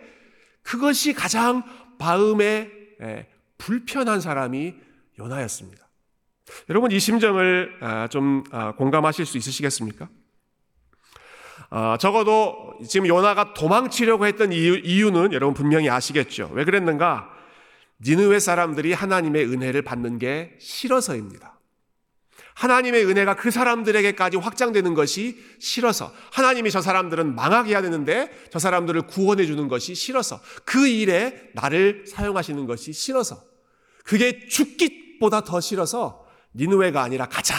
그것이 0.63 1.13
가장 1.13 1.63
마음에 1.99 2.71
네, 3.01 3.29
불편한 3.59 4.21
사람이 4.21 4.75
요나였습니다. 5.19 5.87
여러분, 6.69 6.91
이 6.93 6.99
심정을 6.99 7.79
아, 7.81 8.09
좀 8.09 8.45
아, 8.51 8.73
공감하실 8.73 9.27
수 9.27 9.39
있으시겠습니까? 9.39 10.09
어, 11.71 11.97
적어도 11.99 12.79
지금 12.89 13.07
요나가 13.07 13.53
도망치려고 13.55 14.27
했던 14.27 14.53
이유, 14.53 14.79
이유 14.79 15.11
는 15.11 15.33
여러분 15.33 15.55
분명히 15.55 15.91
아시겠죠. 15.91 16.51
왜 16.53 16.65
그랬는가? 16.65 17.29
니느웨 18.01 18.39
사람들이 18.39 18.93
하나님의 18.93 19.47
은혜를 19.47 19.83
받는 19.83 20.19
게 20.19 20.57
싫어서입니다. 20.61 21.56
하나님의 22.57 23.05
은혜가 23.05 23.37
그 23.37 23.51
사람들에게까지 23.51 24.39
확장되는 24.39 24.95
것이 24.95 25.39
싫어서 25.59 26.13
하나님이 26.33 26.71
저 26.71 26.81
사람들은 26.81 27.35
망하게 27.35 27.73
해야 27.73 27.83
되는데 27.83 28.31
저 28.51 28.59
사람들을 28.59 29.03
구원해 29.03 29.45
주는 29.45 29.69
것이 29.69 29.95
싫어서 29.95 30.41
그 30.65 30.89
일에 30.89 31.51
나를 31.55 32.07
사용하시는 32.07 32.67
것이 32.67 32.95
싫어서 32.95 33.43
그게 34.05 34.47
죽기보다 34.49 35.43
더 35.43 35.61
싫어서 35.61 36.27
니느웨가 36.55 37.03
아니라 37.03 37.27
가장 37.29 37.59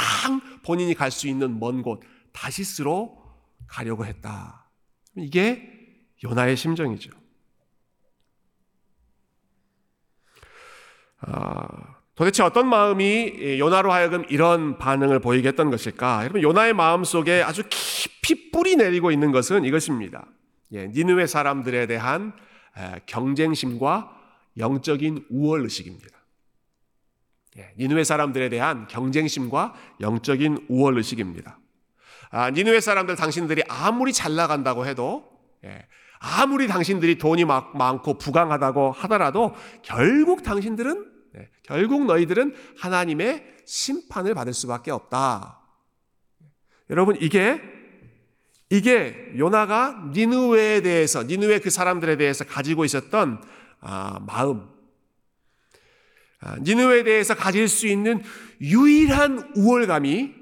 본인이 0.64 0.96
갈 0.96 1.12
수 1.12 1.28
있는 1.28 1.60
먼 1.60 1.84
곳 1.84 2.02
다시스로 2.34 3.24
가려고 3.68 4.06
했다. 4.06 4.70
이게 5.16 5.70
요나의 6.24 6.58
심정이죠. 6.58 7.12
아, 12.18 12.24
도대체 12.24 12.42
어떤 12.44 12.68
마음이 12.68 13.60
요나로 13.60 13.92
하여금 13.92 14.26
이런 14.30 14.78
반응을 14.78 15.20
보이게 15.20 15.50
했던 15.50 15.70
것일까? 15.70 16.22
여러분, 16.22 16.42
요나의 16.42 16.74
마음 16.74 17.04
속에 17.04 17.44
아주 17.44 17.64
깊이 17.70 18.52
뿌리 18.52 18.76
내리고 18.76 19.12
있는 19.12 19.32
것은 19.32 19.66
이것입니다. 19.66 20.26
예, 20.74 20.88
니느웨 20.88 21.28
사람들에 21.28 21.86
대한 21.86 22.34
경쟁심과 23.06 24.12
영적인 24.58 25.26
우월 25.30 25.62
의식입니다. 25.62 26.18
예, 27.58 27.74
니느웨 27.78 28.04
사람들에 28.04 28.50
대한 28.50 28.88
경쟁심과 28.88 29.76
영적인 30.02 30.66
우월 30.70 30.98
의식입니다. 30.98 31.60
아, 32.30 32.50
니누의 32.50 32.82
사람들 32.82 33.16
당신들이 33.16 33.64
아무리 33.70 34.12
잘 34.12 34.36
나간다고 34.36 34.86
해도 34.86 35.30
예, 35.64 35.86
아무리 36.20 36.68
당신들이 36.68 37.20
돈이 37.20 37.46
막, 37.46 37.78
많고 37.78 38.18
부강하다고 38.18 38.92
하더라도 38.92 39.56
결국 39.84 40.44
당신들은 40.44 41.06
예, 41.06 41.17
결국 41.64 42.06
너희들은 42.06 42.56
하나님의 42.78 43.58
심판을 43.66 44.34
받을 44.34 44.54
수밖에 44.54 44.92
없다. 44.92 45.60
여러분 46.90 47.18
이게 47.20 47.62
이게 48.70 49.32
요나가 49.38 50.10
니누웨에 50.14 50.82
대해서 50.82 51.24
니누웨 51.24 51.60
그 51.60 51.70
사람들에 51.70 52.18
대해서 52.18 52.44
가지고 52.44 52.86
있었던 52.86 53.42
아, 53.80 54.20
마음, 54.26 54.68
아, 56.40 56.58
니누웨에 56.58 57.04
대해서 57.04 57.36
가질 57.36 57.68
수 57.68 57.88
있는 57.88 58.22
유일한 58.62 59.54
우월감이 59.56 60.36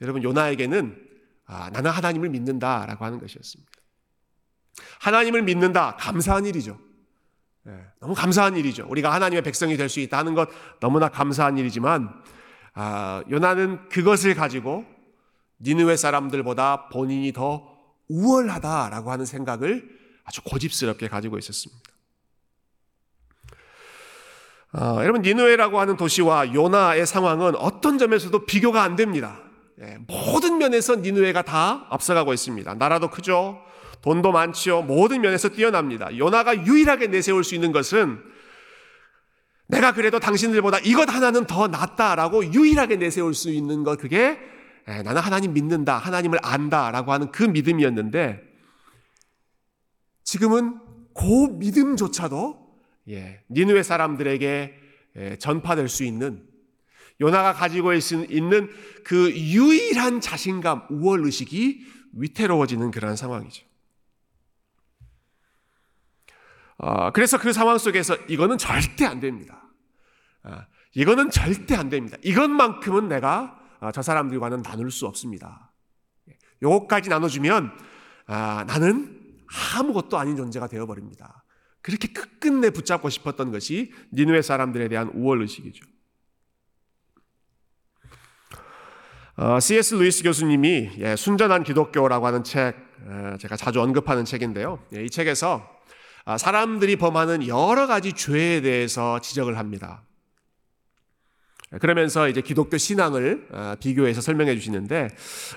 여러분 0.00 0.22
요나에게는 0.22 1.06
아, 1.46 1.70
나는 1.70 1.90
하나님을 1.90 2.30
믿는다라고 2.30 3.04
하는 3.04 3.18
것이었습니다. 3.18 3.70
하나님을 5.00 5.42
믿는다 5.42 5.96
감사한 5.96 6.46
일이죠. 6.46 6.78
네, 7.66 7.72
너무 8.00 8.14
감사한 8.14 8.56
일이죠. 8.56 8.86
우리가 8.88 9.12
하나님의 9.12 9.42
백성이 9.42 9.76
될 9.76 9.88
수 9.88 9.98
있다는 9.98 10.34
것 10.34 10.48
너무나 10.78 11.08
감사한 11.08 11.58
일이지만 11.58 12.14
아, 12.74 13.24
요나는 13.28 13.88
그것을 13.88 14.34
가지고 14.36 14.84
니느웨 15.60 15.96
사람들보다 15.96 16.88
본인이 16.90 17.32
더 17.32 17.66
우월하다라고 18.08 19.10
하는 19.10 19.24
생각을 19.24 19.88
아주 20.24 20.42
고집스럽게 20.42 21.08
가지고 21.08 21.38
있었습니다. 21.38 21.82
어, 24.74 24.98
여러분 25.00 25.22
니느웨라고 25.22 25.80
하는 25.80 25.96
도시와 25.96 26.54
요나의 26.54 27.04
상황은 27.04 27.56
어떤 27.56 27.98
점에서도 27.98 28.46
비교가 28.46 28.82
안 28.84 28.94
됩니다. 28.94 29.40
예, 29.80 29.98
모든 30.06 30.58
면에서 30.58 30.94
니느웨가 30.96 31.42
다 31.42 31.86
앞서가고 31.90 32.32
있습니다. 32.32 32.74
나라도 32.74 33.10
크죠. 33.10 33.60
돈도 34.06 34.30
많지요. 34.30 34.82
모든 34.82 35.20
면에서 35.20 35.48
뛰어납니다. 35.48 36.16
요나가 36.16 36.64
유일하게 36.64 37.08
내세울 37.08 37.42
수 37.42 37.56
있는 37.56 37.72
것은 37.72 38.22
내가 39.66 39.92
그래도 39.92 40.20
당신들보다 40.20 40.78
이것 40.84 41.12
하나는 41.12 41.44
더 41.44 41.66
낫다라고 41.66 42.54
유일하게 42.54 42.96
내세울 42.96 43.34
수 43.34 43.50
있는 43.50 43.82
것 43.82 43.98
그게 43.98 44.38
예, 44.88 45.02
나는 45.02 45.20
하나님 45.20 45.54
믿는다, 45.54 45.98
하나님을 45.98 46.38
안다라고 46.40 47.12
하는 47.12 47.32
그 47.32 47.42
믿음이었는데 47.42 48.44
지금은 50.22 50.78
그 51.12 51.48
믿음조차도 51.58 52.64
예, 53.08 53.42
니누의 53.50 53.82
사람들에게 53.82 54.74
예, 55.16 55.36
전파될 55.38 55.88
수 55.88 56.04
있는 56.04 56.46
요나가 57.20 57.52
가지고 57.52 57.92
있는 57.92 58.70
그 59.02 59.32
유일한 59.32 60.20
자신감, 60.20 60.86
우월 60.90 61.24
의식이 61.24 61.84
위태로워지는 62.12 62.92
그런 62.92 63.16
상황이죠. 63.16 63.66
어, 66.78 67.10
그래서 67.12 67.38
그 67.38 67.52
상황 67.52 67.78
속에서 67.78 68.16
이거는 68.28 68.58
절대 68.58 69.04
안 69.06 69.20
됩니다. 69.20 69.62
어, 70.44 70.58
이거는 70.94 71.30
절대 71.30 71.74
안 71.74 71.88
됩니다. 71.88 72.16
이것만큼은 72.22 73.08
내가 73.08 73.58
어, 73.80 73.90
저 73.92 74.02
사람들과는 74.02 74.62
나눌 74.62 74.90
수 74.90 75.06
없습니다. 75.06 75.72
요것까지 76.62 77.10
나눠주면 77.10 77.70
아, 78.26 78.64
나는 78.66 79.20
아무것도 79.76 80.18
아닌 80.18 80.36
존재가 80.36 80.66
되어버립니다. 80.68 81.44
그렇게 81.80 82.08
끝끝내 82.08 82.70
붙잡고 82.70 83.08
싶었던 83.10 83.52
것이 83.52 83.92
니누의 84.12 84.42
사람들에 84.42 84.88
대한 84.88 85.08
우월 85.14 85.42
의식이죠. 85.42 85.86
어, 89.36 89.60
C.S. 89.60 89.94
루이스 89.96 90.22
교수님이 90.22 90.92
예, 90.98 91.14
순전한 91.14 91.62
기독교라고 91.62 92.26
하는 92.26 92.42
책 92.42 92.74
어, 93.04 93.36
제가 93.38 93.54
자주 93.56 93.80
언급하는 93.82 94.24
책인데요. 94.24 94.82
예, 94.94 95.04
이 95.04 95.10
책에서 95.10 95.62
아, 95.62 95.75
사람들이 96.38 96.96
범하는 96.96 97.46
여러 97.46 97.86
가지 97.86 98.12
죄에 98.12 98.60
대해서 98.60 99.20
지적을 99.20 99.56
합니다. 99.58 100.02
그러면서 101.80 102.28
이제 102.28 102.40
기독교 102.40 102.78
신앙을 102.78 103.48
어, 103.50 103.74
비교해서 103.80 104.20
설명해 104.20 104.54
주시는데 104.54 105.08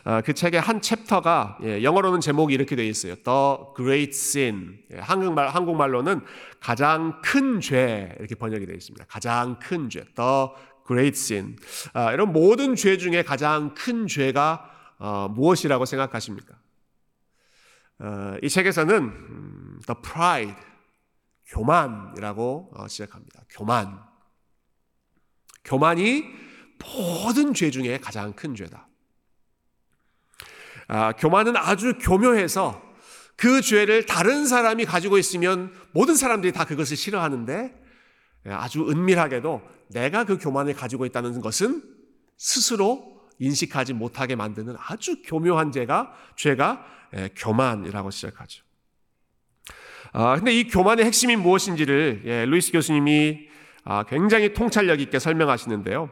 어, 0.05 0.21
그 0.25 0.33
책의 0.33 0.59
한 0.59 0.81
챕터가 0.81 1.59
예, 1.63 1.83
영어로는 1.83 2.19
제목이 2.19 2.53
이렇게 2.53 2.75
되어 2.75 2.85
있어요. 2.85 3.15
The 3.15 3.57
Great 3.77 4.09
Sin. 4.15 4.79
예, 4.91 4.97
한국말 4.97 5.49
한국말로는 5.49 6.21
가장 6.59 7.21
큰 7.21 7.61
죄 7.61 8.15
이렇게 8.17 8.33
번역이 8.35 8.65
되어 8.65 8.75
있습니다. 8.75 9.05
가장 9.07 9.59
큰 9.59 9.89
죄. 9.89 9.99
The 10.15 10.47
Great 10.87 11.17
Sin. 11.17 11.55
아, 11.93 12.11
이런 12.11 12.33
모든 12.33 12.75
죄 12.75 12.97
중에 12.97 13.21
가장 13.21 13.75
큰 13.75 14.07
죄가 14.07 14.65
어, 14.97 15.27
무엇이라고 15.29 15.85
생각하십니까? 15.85 16.55
이 18.41 18.47
책에서는 18.47 18.95
음, 18.95 19.68
The 19.85 20.01
Pride, 20.01 20.55
교만이라고 21.47 22.73
시작합니다. 22.87 23.43
교만. 23.49 23.99
교만이 25.63 26.25
모든 26.79 27.53
죄 27.53 27.69
중에 27.71 27.97
가장 27.97 28.33
큰 28.33 28.55
죄다. 28.55 28.87
아, 30.87 31.13
교만은 31.13 31.55
아주 31.55 31.97
교묘해서 31.99 32.89
그 33.35 33.61
죄를 33.61 34.05
다른 34.05 34.45
사람이 34.45 34.85
가지고 34.85 35.17
있으면 35.17 35.73
모든 35.91 36.15
사람들이 36.15 36.51
다 36.51 36.65
그것을 36.65 36.97
싫어하는데 36.97 37.79
예, 38.47 38.51
아주 38.51 38.89
은밀하게도 38.89 39.61
내가 39.89 40.23
그 40.25 40.37
교만을 40.37 40.73
가지고 40.73 41.05
있다는 41.05 41.39
것은 41.41 41.83
스스로 42.37 43.21
인식하지 43.39 43.93
못하게 43.93 44.35
만드는 44.35 44.75
아주 44.77 45.21
교묘한 45.23 45.71
죄가 45.71 46.13
죄가 46.35 46.85
예, 47.15 47.29
교만이라고 47.35 48.11
시작하죠. 48.11 48.63
아, 50.11 50.35
근데 50.35 50.53
이 50.53 50.67
교만의 50.67 51.05
핵심이 51.05 51.35
무엇인지를 51.35 52.23
예, 52.25 52.45
루이스 52.45 52.71
교수님이 52.71 53.47
아, 53.83 54.03
굉장히 54.03 54.53
통찰력 54.53 54.99
있게 55.01 55.19
설명하시는데요. 55.19 56.09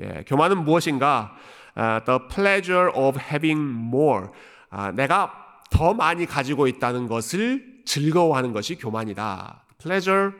예, 0.00 0.24
교만은 0.26 0.64
무엇인가? 0.64 1.34
아, 1.74 2.00
the 2.04 2.18
pleasure 2.30 2.90
of 2.94 3.18
having 3.20 3.60
more. 3.60 4.26
아, 4.70 4.92
내가 4.92 5.32
더 5.70 5.94
많이 5.94 6.26
가지고 6.26 6.66
있다는 6.66 7.08
것을 7.08 7.64
즐거워하는 7.84 8.52
것이 8.52 8.76
교만이다. 8.76 9.64
pleasure 9.80 10.32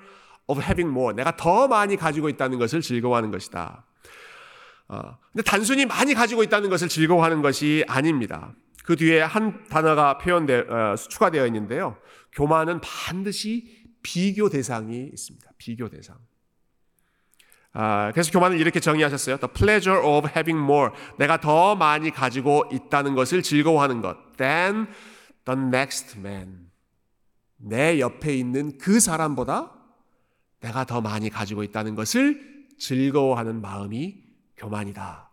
of 0.47 0.61
having 0.63 0.91
more. 0.91 1.15
내가 1.15 1.37
더 1.37 1.67
많이 1.69 1.97
가지고 1.97 2.29
있다는 2.29 2.59
것을 2.59 2.81
즐거워하는 2.83 3.31
것이다. 3.31 3.85
어, 4.89 5.17
근데 5.33 5.43
단순히 5.43 5.87
많이 5.87 6.15
가지고 6.15 6.43
있다는 6.43 6.71
것을 6.71 6.89
즐거워하는 6.89 7.43
것이 7.43 7.85
아닙니다. 7.89 8.53
그 8.85 8.97
뒤에 8.97 9.21
한 9.21 9.65
단어가 9.69 10.17
표현되 10.19 10.61
어, 10.61 10.95
추가되어 10.97 11.47
있는데요. 11.47 11.97
교만은 12.33 12.81
반드시 12.81 13.87
비교 14.03 14.49
대상이 14.49 15.11
있습니다. 15.13 15.51
비교 15.59 15.89
대상. 15.89 16.19
아, 17.73 18.11
그래서 18.13 18.31
교만을 18.33 18.59
이렇게 18.59 18.81
정의하셨어요. 18.81 19.39
The 19.39 19.53
pleasure 19.53 20.01
of 20.01 20.29
having 20.29 20.63
more. 20.63 20.93
내가 21.19 21.41
더 21.41 21.77
많이 21.77 22.11
가지고 22.11 22.65
있다는 22.73 23.15
것을 23.15 23.43
즐거워하는 23.43 24.01
것. 24.01 24.37
Than 24.37 24.89
the 25.45 25.61
next 25.61 26.19
man. 26.19 26.71
내 27.57 28.01
옆에 28.01 28.37
있는 28.37 28.79
그 28.79 29.01
사람보다 29.01 29.75
내가 30.61 30.85
더 30.85 31.01
많이 31.01 31.29
가지고 31.31 31.63
있다는 31.63 31.95
것을 31.95 32.69
즐거워하는 32.79 33.61
마음이 33.61 34.25
교만이다. 34.57 35.31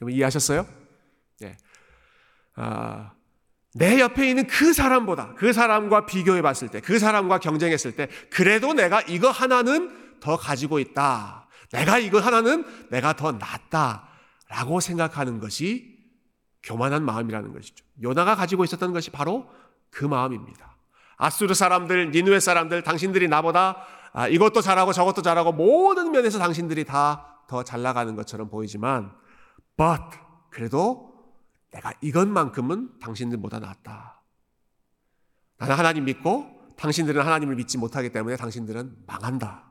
여러분 0.00 0.16
이해하셨어요? 0.16 0.66
네. 1.40 1.56
아, 2.54 3.12
내 3.74 4.00
옆에 4.00 4.28
있는 4.28 4.46
그 4.46 4.72
사람보다 4.72 5.34
그 5.36 5.52
사람과 5.52 6.06
비교해 6.06 6.42
봤을 6.42 6.68
때, 6.68 6.80
그 6.80 6.98
사람과 6.98 7.38
경쟁했을 7.38 7.94
때, 7.96 8.08
그래도 8.30 8.72
내가 8.72 9.00
이거 9.02 9.30
하나는 9.30 10.18
더 10.20 10.36
가지고 10.36 10.78
있다. 10.78 11.48
내가 11.72 11.98
이거 11.98 12.18
하나는 12.20 12.64
내가 12.90 13.14
더 13.14 13.32
낫다. 13.32 14.08
라고 14.48 14.80
생각하는 14.80 15.38
것이 15.38 15.96
교만한 16.64 17.04
마음이라는 17.04 17.52
것이죠. 17.52 17.84
요나가 18.02 18.34
가지고 18.34 18.64
있었던 18.64 18.92
것이 18.92 19.10
바로 19.10 19.48
그 19.90 20.04
마음입니다. 20.04 20.76
아수르 21.16 21.54
사람들, 21.54 22.10
니누의 22.10 22.40
사람들, 22.40 22.82
당신들이 22.82 23.28
나보다 23.28 23.86
아, 24.12 24.26
이것도 24.26 24.60
잘하고 24.60 24.92
저것도 24.92 25.22
잘하고 25.22 25.52
모든 25.52 26.10
면에서 26.10 26.38
당신들이 26.38 26.84
다 26.84 27.30
더 27.50 27.64
잘 27.64 27.82
나가는 27.82 28.14
것처럼 28.14 28.48
보이지만, 28.48 29.10
but 29.76 30.00
그래도 30.50 31.09
내가 31.72 31.92
이것만큼은 32.00 32.98
당신들보다 33.00 33.60
낫다. 33.60 34.22
나는 35.58 35.76
하나님 35.76 36.04
믿고 36.04 36.74
당신들은 36.76 37.22
하나님을 37.22 37.54
믿지 37.56 37.78
못하기 37.78 38.10
때문에 38.10 38.36
당신들은 38.36 39.04
망한다. 39.06 39.70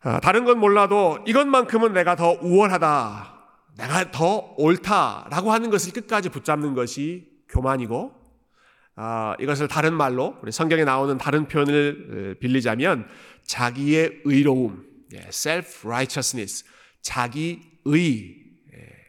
아, 0.00 0.20
다른 0.20 0.44
건 0.44 0.58
몰라도 0.58 1.18
이것만큼은 1.26 1.92
내가 1.92 2.16
더 2.16 2.32
우월하다. 2.40 3.34
내가 3.76 4.10
더 4.10 4.54
옳다라고 4.56 5.52
하는 5.52 5.70
것을 5.70 5.92
끝까지 5.92 6.30
붙잡는 6.30 6.74
것이 6.74 7.28
교만이고 7.48 8.14
아, 8.94 9.36
이것을 9.38 9.68
다른 9.68 9.92
말로 9.92 10.36
우리 10.42 10.50
성경에 10.50 10.84
나오는 10.84 11.18
다른 11.18 11.46
표현을 11.46 12.38
빌리자면 12.40 13.06
자기의 13.44 14.22
의로움, 14.24 14.86
예, 15.12 15.18
self 15.28 15.86
righteousness, 15.86 16.64
자기 17.02 17.60
의 17.84 18.45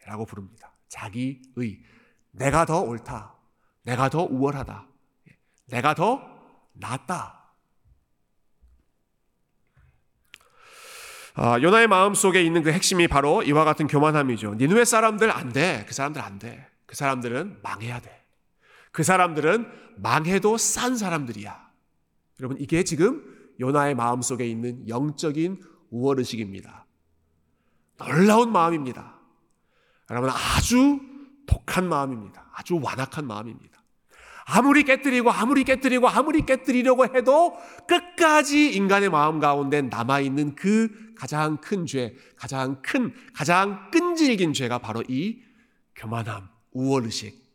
라고 0.08 0.24
부릅니다. 0.24 0.72
자기 0.88 1.42
의. 1.56 1.82
내가 2.30 2.64
더 2.64 2.80
옳다. 2.80 3.34
내가 3.82 4.08
더 4.08 4.24
우월하다. 4.24 4.86
예, 5.28 5.36
내가 5.66 5.94
더 5.94 6.22
낫다. 6.72 7.52
아, 11.34 11.60
요나의 11.60 11.86
마음 11.88 12.14
속에 12.14 12.42
있는 12.42 12.62
그 12.62 12.72
핵심이 12.72 13.06
바로 13.06 13.42
이와 13.42 13.64
같은 13.64 13.86
교만함이죠. 13.86 14.54
니누의 14.54 14.86
사람들 14.86 15.30
안 15.30 15.52
돼. 15.52 15.84
그 15.86 15.94
사람들 15.94 16.22
안 16.22 16.38
돼. 16.38 16.66
그 16.86 16.96
사람들은 16.96 17.60
망해야 17.62 18.00
돼. 18.00 18.24
그 18.90 19.02
사람들은 19.02 19.70
망해도 19.98 20.56
싼 20.56 20.96
사람들이야. 20.96 21.70
여러분, 22.40 22.58
이게 22.58 22.82
지금 22.82 23.52
요나의 23.60 23.94
마음 23.94 24.22
속에 24.22 24.46
있는 24.48 24.88
영적인 24.88 25.62
우월의식입니다. 25.90 26.86
놀라운 27.98 28.52
마음입니다. 28.52 29.17
여러분, 30.10 30.30
아주 30.30 31.00
독한 31.46 31.88
마음입니다. 31.88 32.50
아주 32.54 32.80
완악한 32.82 33.26
마음입니다. 33.26 33.78
아무리 34.50 34.82
깨뜨리고 34.84 35.30
아무리 35.30 35.62
깨뜨리고 35.64 36.08
아무리 36.08 36.46
깨뜨리려고 36.46 37.04
해도 37.04 37.54
끝까지 37.86 38.74
인간의 38.74 39.10
마음 39.10 39.40
가운데 39.40 39.82
남아 39.82 40.20
있는 40.20 40.54
그 40.54 40.90
가장 41.14 41.58
큰 41.58 41.84
죄, 41.84 42.16
가장 42.36 42.80
큰, 42.80 43.12
가장 43.34 43.90
끈질긴 43.90 44.54
죄가 44.54 44.78
바로 44.78 45.02
이 45.06 45.42
교만함, 45.94 46.48
우월의식. 46.72 47.47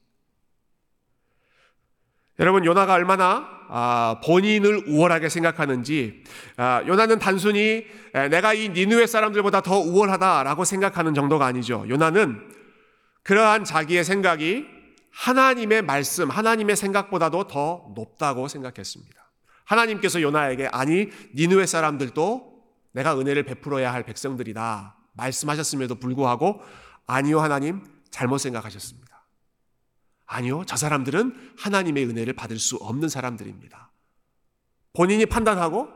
여러분, 2.40 2.66
요나가 2.66 2.94
얼마나 2.94 3.48
아, 3.70 4.20
본인을 4.24 4.84
우월하게 4.88 5.30
생각하는지, 5.30 6.24
아, 6.58 6.84
요나는 6.86 7.18
단순히 7.18 7.86
내가 8.30 8.54
이 8.54 8.70
니누의 8.70 9.08
사람들보다 9.08 9.62
더 9.62 9.80
우월하다라고 9.80 10.64
생각하는 10.64 11.14
정도가 11.14 11.46
아니죠. 11.46 11.86
요나는 11.90 12.40
그러한 13.24 13.64
자기의 13.64 14.04
생각이 14.04 14.66
하나님의 15.12 15.82
말씀, 15.84 16.30
하나님의 16.30 16.76
생각보다도 16.76 17.48
더 17.48 17.92
높다고 17.96 18.48
생각했습니다. 18.48 19.24
하나님께서 19.66 20.22
요나에게 20.22 20.68
아니 20.72 21.10
니누의 21.36 21.68
사람들도 21.68 22.54
내가 22.92 23.18
은혜를 23.18 23.44
베풀어야 23.44 23.94
할 23.94 24.04
백성들이다 24.04 24.96
말씀하셨음에도 25.14 25.96
불구하고 25.96 26.62
아니요 27.08 27.40
하나님 27.40 27.84
잘못 28.12 28.40
생각하셨습니다. 28.40 29.03
아니요 30.34 30.64
저 30.66 30.76
사람들은 30.76 31.54
하나님의 31.58 32.06
은혜를 32.06 32.34
받을 32.34 32.58
수 32.60 32.76
없는 32.78 33.10
사람들입니다. 33.10 33.92
본인이 34.94 35.26
판단하고 35.26 35.88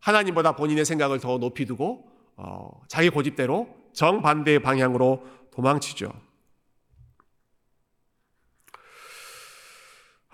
하나님보다 0.00 0.56
본인의 0.56 0.84
생각을 0.84 1.20
더 1.20 1.38
높이 1.38 1.64
두고 1.66 2.10
어, 2.36 2.82
자기 2.88 3.10
고집대로 3.10 3.68
정반대의 3.92 4.60
방향으로 4.60 5.24
도망치죠. 5.52 6.12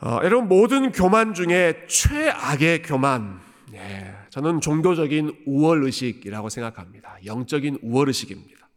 어, 0.03 0.21
여러분 0.23 0.49
모든 0.49 0.93
교만 0.93 1.35
중에 1.35 1.87
최악의 1.87 2.83
교만, 2.83 3.39
네, 3.71 4.17
저는 4.31 4.63
종교적인 4.63 5.45
우월 5.47 5.85
의식이라고 5.85 6.49
생각합니다. 6.49 7.19
영적인 7.27 7.81
우월 7.83 8.09
의식입니다. 8.09 8.71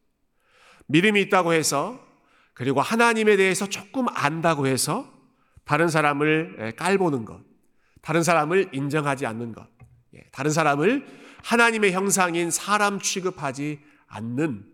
믿음이 0.88 1.22
있다고 1.22 1.54
해서 1.54 2.06
그리고 2.54 2.82
하나님에 2.82 3.36
대해서 3.36 3.68
조금 3.68 4.06
안다고 4.10 4.68
해서 4.68 5.12
다른 5.66 5.88
사람을 5.88 6.76
깔보는 6.78 7.26
것, 7.26 7.42
다른 8.02 8.24
사람을 8.24 8.70
인정하지 8.74 9.26
않는 9.26 9.54
것, 9.54 9.68
예, 10.16 10.24
다른 10.32 10.52
사람을 10.52 11.06
하나님의 11.44 11.92
형상인 11.94 12.52
사람 12.52 13.00
취급하지 13.00 13.80
않는 14.08 14.66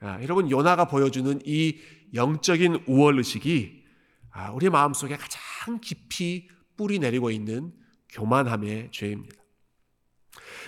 아, 0.00 0.18
여러분 0.22 0.50
요나가 0.50 0.86
보여주는 0.86 1.40
이 1.44 1.78
영적인 2.14 2.84
우월 2.86 3.18
의식이 3.18 3.84
아, 4.30 4.50
우리 4.50 4.68
마음 4.68 4.92
속에 4.94 5.16
가장 5.16 5.80
깊이 5.80 6.48
뿌리 6.76 6.98
내리고 6.98 7.30
있는 7.30 7.72
교만함의 8.10 8.90
죄입니다. 8.92 9.36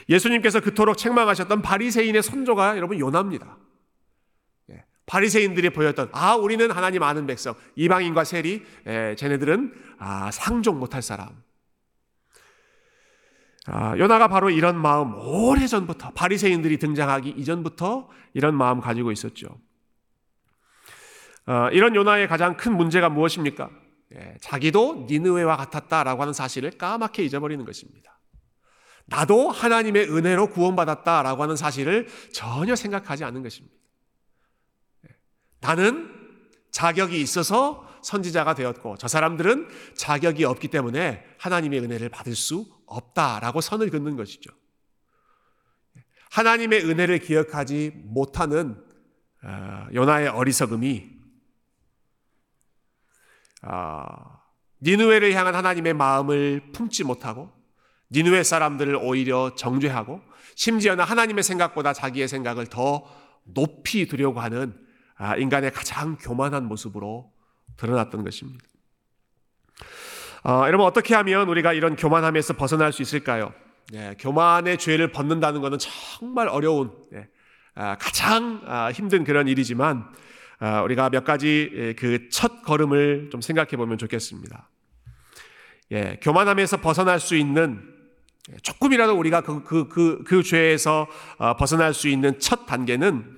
예수님께서 0.08 0.60
그토록 0.60 0.96
책망하셨던 0.96 1.60
바리새인의 1.62 2.22
선조가 2.22 2.76
여러분 2.76 2.98
요나입니다. 2.98 3.58
예, 5.08 5.10
바리새인들이 5.10 5.70
보였던 5.70 6.10
아 6.12 6.36
우리는 6.36 6.70
하나님 6.70 7.02
아는 7.02 7.26
백성 7.26 7.54
이방인과 7.76 8.24
세리 8.24 8.64
에, 8.86 9.10
예, 9.10 9.16
쟤네들은 9.16 9.72
아, 9.98 10.30
상종 10.30 10.78
못할 10.78 11.02
사람. 11.02 11.28
아, 13.66 13.96
요나가 13.98 14.28
바로 14.28 14.48
이런 14.48 14.80
마음 14.80 15.14
오래 15.14 15.66
전부터 15.66 16.12
바리새인들이 16.12 16.78
등장하기 16.78 17.30
이전부터 17.30 18.08
이런 18.34 18.54
마음 18.54 18.80
가지고 18.80 19.12
있었죠. 19.12 19.48
어, 21.46 21.68
이런 21.72 21.94
요나의 21.94 22.28
가장 22.28 22.56
큰 22.56 22.76
문제가 22.76 23.08
무엇입니까? 23.08 23.70
예, 24.14 24.36
자기도 24.40 25.06
니느웨와 25.08 25.56
같았다라고 25.56 26.22
하는 26.22 26.32
사실을 26.32 26.70
까맣게 26.72 27.24
잊어버리는 27.24 27.62
것입니다. 27.64 28.18
나도 29.06 29.50
하나님의 29.50 30.10
은혜로 30.10 30.50
구원받았다라고 30.50 31.42
하는 31.42 31.56
사실을 31.56 32.08
전혀 32.32 32.76
생각하지 32.76 33.24
않는 33.24 33.42
것입니다. 33.42 33.78
예, 35.62 35.66
나는 35.66 36.14
자격이 36.70 37.20
있어서 37.20 37.86
선지자가 38.02 38.54
되었고 38.54 38.96
저 38.98 39.08
사람들은 39.08 39.68
자격이 39.96 40.44
없기 40.44 40.68
때문에 40.68 41.24
하나님의 41.38 41.80
은혜를 41.80 42.08
받을 42.08 42.34
수 42.34 42.66
없다라고 42.86 43.60
선을 43.60 43.90
긋는 43.90 44.16
것이죠. 44.16 44.50
예, 45.96 46.04
하나님의 46.30 46.84
은혜를 46.84 47.18
기억하지 47.20 47.92
못하는 48.04 48.82
어, 49.42 49.86
요나의 49.94 50.28
어리석음이 50.28 51.18
아, 53.62 54.38
니누웨를 54.82 55.34
향한 55.34 55.54
하나님의 55.54 55.94
마음을 55.94 56.72
품지 56.72 57.04
못하고 57.04 57.50
니누웨 58.10 58.42
사람들을 58.42 58.96
오히려 58.96 59.54
정죄하고 59.54 60.20
심지어는 60.54 61.04
하나님의 61.04 61.42
생각보다 61.42 61.92
자기의 61.92 62.28
생각을 62.28 62.66
더 62.66 63.04
높이 63.44 64.06
두려고 64.06 64.40
하는 64.40 64.72
아, 64.72 64.87
인간의 65.38 65.72
가장 65.72 66.16
교만한 66.16 66.66
모습으로 66.66 67.32
드러났던 67.76 68.24
것입니다. 68.24 68.64
어, 70.44 70.64
여러분 70.66 70.86
어떻게 70.86 71.14
하면 71.14 71.48
우리가 71.48 71.72
이런 71.72 71.96
교만함에서 71.96 72.54
벗어날 72.54 72.92
수 72.92 73.02
있을까요? 73.02 73.52
예, 73.94 74.14
교만의 74.18 74.78
죄를 74.78 75.12
벗는다는 75.12 75.60
것은 75.60 75.78
정말 75.78 76.48
어려운 76.48 76.92
예, 77.14 77.28
아, 77.74 77.96
가장 77.96 78.60
아, 78.66 78.90
힘든 78.92 79.24
그런 79.24 79.48
일이지만 79.48 80.04
아, 80.60 80.82
우리가 80.82 81.10
몇 81.10 81.24
가지 81.24 81.70
예, 81.74 81.92
그첫 81.94 82.62
걸음을 82.64 83.30
좀 83.30 83.40
생각해 83.40 83.70
보면 83.70 83.98
좋겠습니다. 83.98 84.68
예, 85.92 86.18
교만함에서 86.20 86.78
벗어날 86.78 87.18
수 87.18 87.34
있는 87.34 87.82
예, 88.52 88.56
조금이라도 88.62 89.18
우리가 89.18 89.40
그, 89.40 89.64
그, 89.64 89.88
그, 89.88 90.22
그 90.24 90.42
죄에서 90.42 91.06
어, 91.38 91.56
벗어날 91.56 91.94
수 91.94 92.08
있는 92.08 92.38
첫 92.38 92.66
단계는 92.66 93.37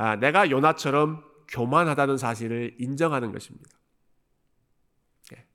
아, 0.00 0.16
내가 0.16 0.50
요나처럼 0.50 1.22
교만하다는 1.48 2.16
사실을 2.16 2.74
인정하는 2.78 3.32
것입니다. 3.32 3.68
예, 5.34 5.46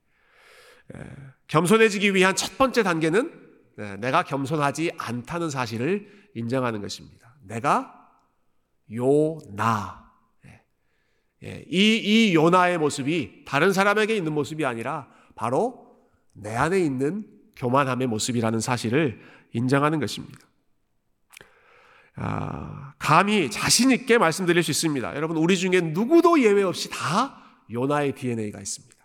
예, 0.94 1.00
겸손해지기 1.48 2.14
위한 2.14 2.36
첫 2.36 2.56
번째 2.56 2.84
단계는 2.84 3.48
예, 3.80 3.96
내가 3.96 4.22
겸손하지 4.22 4.92
않다는 4.98 5.50
사실을 5.50 6.30
인정하는 6.36 6.80
것입니다. 6.80 7.34
내가 7.42 8.08
요나 8.92 10.12
예, 11.42 11.64
이, 11.68 12.28
이 12.28 12.34
요나의 12.36 12.78
모습이 12.78 13.46
다른 13.46 13.72
사람에게 13.72 14.16
있는 14.16 14.32
모습이 14.32 14.64
아니라 14.64 15.08
바로 15.34 15.98
내 16.34 16.54
안에 16.54 16.78
있는 16.78 17.26
교만함의 17.56 18.06
모습이라는 18.06 18.60
사실을 18.60 19.20
인정하는 19.54 19.98
것입니다. 19.98 20.38
아, 22.16 22.94
감히 22.98 23.50
자신 23.50 23.90
있게 23.90 24.18
말씀드릴 24.18 24.62
수 24.62 24.70
있습니다. 24.70 25.14
여러분, 25.16 25.36
우리 25.36 25.56
중에 25.56 25.80
누구도 25.80 26.40
예외 26.42 26.62
없이 26.62 26.88
다 26.90 27.42
요나의 27.70 28.14
DNA가 28.14 28.58
있습니다. 28.58 28.96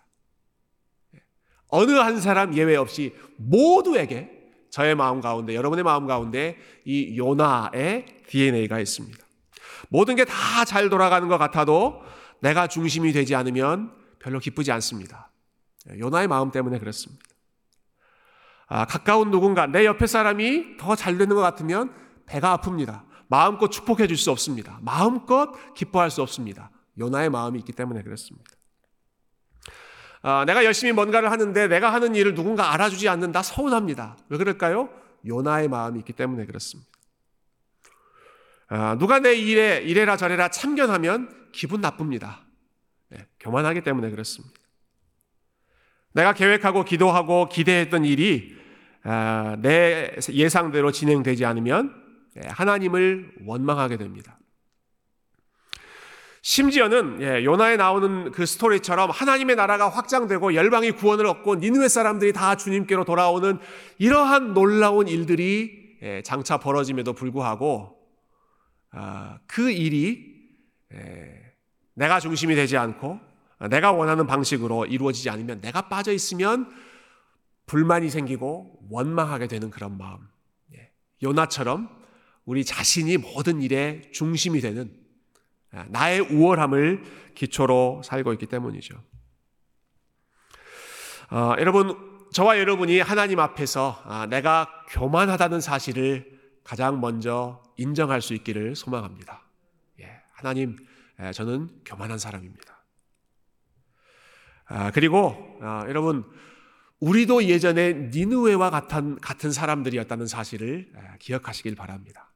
예, 1.16 1.20
어느 1.68 1.92
한 1.92 2.20
사람 2.20 2.54
예외 2.56 2.76
없이 2.76 3.14
모두에게 3.36 4.30
저의 4.70 4.94
마음 4.94 5.20
가운데, 5.20 5.54
여러분의 5.54 5.84
마음 5.84 6.06
가운데 6.06 6.56
이 6.86 7.16
요나의 7.18 8.06
DNA가 8.28 8.80
있습니다. 8.80 9.18
모든 9.90 10.16
게 10.16 10.24
다 10.24 10.64
잘 10.64 10.88
돌아가는 10.88 11.28
것 11.28 11.36
같아도 11.36 12.00
내가 12.40 12.66
중심이 12.66 13.12
되지 13.12 13.34
않으면 13.34 13.92
별로 14.20 14.38
기쁘지 14.38 14.72
않습니다. 14.72 15.30
요나의 15.98 16.28
마음 16.28 16.50
때문에 16.50 16.78
그렇습니다. 16.78 17.22
아, 18.68 18.86
가까운 18.86 19.30
누군가, 19.30 19.66
내 19.66 19.84
옆에 19.84 20.06
사람이 20.06 20.78
더 20.78 20.96
잘 20.96 21.18
되는 21.18 21.36
것 21.36 21.42
같으면 21.42 21.92
배가 22.26 22.56
아픕니다. 22.56 23.04
마음껏 23.28 23.68
축복해 23.68 24.06
줄 24.06 24.16
수 24.16 24.30
없습니다. 24.30 24.78
마음껏 24.82 25.52
기뻐할 25.74 26.10
수 26.10 26.22
없습니다. 26.22 26.70
요나의 26.98 27.30
마음이 27.30 27.58
있기 27.60 27.72
때문에 27.72 28.02
그렇습니다. 28.02 28.50
아, 30.22 30.44
내가 30.44 30.64
열심히 30.64 30.92
뭔가를 30.92 31.30
하는데 31.30 31.66
내가 31.68 31.92
하는 31.92 32.14
일을 32.14 32.34
누군가 32.34 32.72
알아주지 32.72 33.08
않는다 33.08 33.42
서운합니다. 33.42 34.16
왜 34.28 34.38
그럴까요? 34.38 34.88
요나의 35.26 35.68
마음이 35.68 35.98
있기 36.00 36.12
때문에 36.12 36.46
그렇습니다. 36.46 36.90
아, 38.68 38.96
누가 38.98 39.18
내 39.18 39.34
일에 39.34 39.78
이래라 39.78 40.16
저래라 40.16 40.48
참견하면 40.48 41.50
기분 41.52 41.80
나쁩니다. 41.80 42.42
네, 43.08 43.26
교만하기 43.40 43.82
때문에 43.82 44.10
그렇습니다. 44.10 44.54
내가 46.12 46.34
계획하고 46.34 46.84
기도하고 46.84 47.48
기대했던 47.48 48.04
일이 48.04 48.56
아, 49.04 49.56
내 49.60 50.14
예상대로 50.30 50.92
진행되지 50.92 51.44
않으면 51.44 52.00
예, 52.00 52.01
하나님을 52.40 53.32
원망하게 53.44 53.96
됩니다. 53.96 54.38
심지어는 56.42 57.22
예, 57.22 57.44
요나에 57.44 57.76
나오는 57.76 58.32
그 58.32 58.46
스토리처럼 58.46 59.10
하나님의 59.10 59.54
나라가 59.54 59.88
확장되고 59.88 60.54
열방이 60.54 60.90
구원을 60.92 61.24
얻고 61.26 61.56
니느웨 61.56 61.88
사람들이 61.88 62.32
다 62.32 62.56
주님께로 62.56 63.04
돌아오는 63.04 63.58
이러한 63.98 64.52
놀라운 64.52 65.06
일들이 65.06 65.96
예, 66.02 66.22
장차 66.22 66.58
벌어짐에도 66.58 67.12
불구하고 67.12 67.96
아, 68.90 69.38
그 69.46 69.70
일이 69.70 70.34
예, 70.92 71.54
내가 71.94 72.18
중심이 72.18 72.56
되지 72.56 72.76
않고 72.76 73.20
내가 73.70 73.92
원하는 73.92 74.26
방식으로 74.26 74.86
이루어지지 74.86 75.30
않으면 75.30 75.60
내가 75.60 75.82
빠져 75.82 76.12
있으면 76.12 76.68
불만이 77.66 78.10
생기고 78.10 78.80
원망하게 78.90 79.46
되는 79.46 79.70
그런 79.70 79.96
마음. 79.96 80.18
요나처럼 81.22 82.01
우리 82.44 82.64
자신이 82.64 83.16
모든 83.18 83.62
일의 83.62 84.10
중심이 84.12 84.60
되는 84.60 84.92
아, 85.72 85.86
나의 85.88 86.20
우월함을 86.20 87.02
기초로 87.34 88.02
살고 88.04 88.32
있기 88.34 88.46
때문이죠. 88.46 89.02
어, 91.30 91.54
여러분, 91.58 92.28
저와 92.32 92.58
여러분이 92.58 93.00
하나님 93.00 93.40
앞에서 93.40 94.02
아, 94.04 94.26
내가 94.26 94.68
교만하다는 94.90 95.60
사실을 95.60 96.40
가장 96.64 97.00
먼저 97.00 97.62
인정할 97.76 98.20
수 98.20 98.34
있기를 98.34 98.76
소망합니다. 98.76 99.42
예, 100.00 100.20
하나님, 100.32 100.76
예, 101.20 101.32
저는 101.32 101.70
교만한 101.84 102.18
사람입니다. 102.18 102.84
아, 104.66 104.90
그리고 104.90 105.58
아, 105.60 105.84
여러분, 105.88 106.24
우리도 107.00 107.44
예전에 107.44 108.10
니누웨와 108.12 108.70
같은, 108.70 109.18
같은 109.20 109.52
사람들이었다는 109.52 110.26
사실을 110.26 110.92
아, 110.96 111.16
기억하시길 111.18 111.74
바랍니다. 111.74 112.31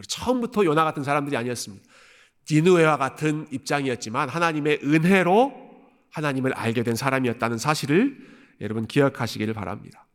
예, 0.00 0.02
우리 0.02 0.06
처음부터 0.06 0.64
요나 0.64 0.84
같은 0.84 1.04
사람들이 1.04 1.36
아니었습니다. 1.36 1.84
디누웨와 2.46 2.96
같은 2.96 3.46
입장이었지만 3.50 4.28
하나님의 4.28 4.80
은혜로 4.82 5.70
하나님을 6.10 6.54
알게 6.54 6.82
된 6.82 6.96
사람이었다는 6.96 7.58
사실을 7.58 8.16
여러분 8.60 8.86
기억하시기를 8.86 9.54
바랍니다. 9.54 10.06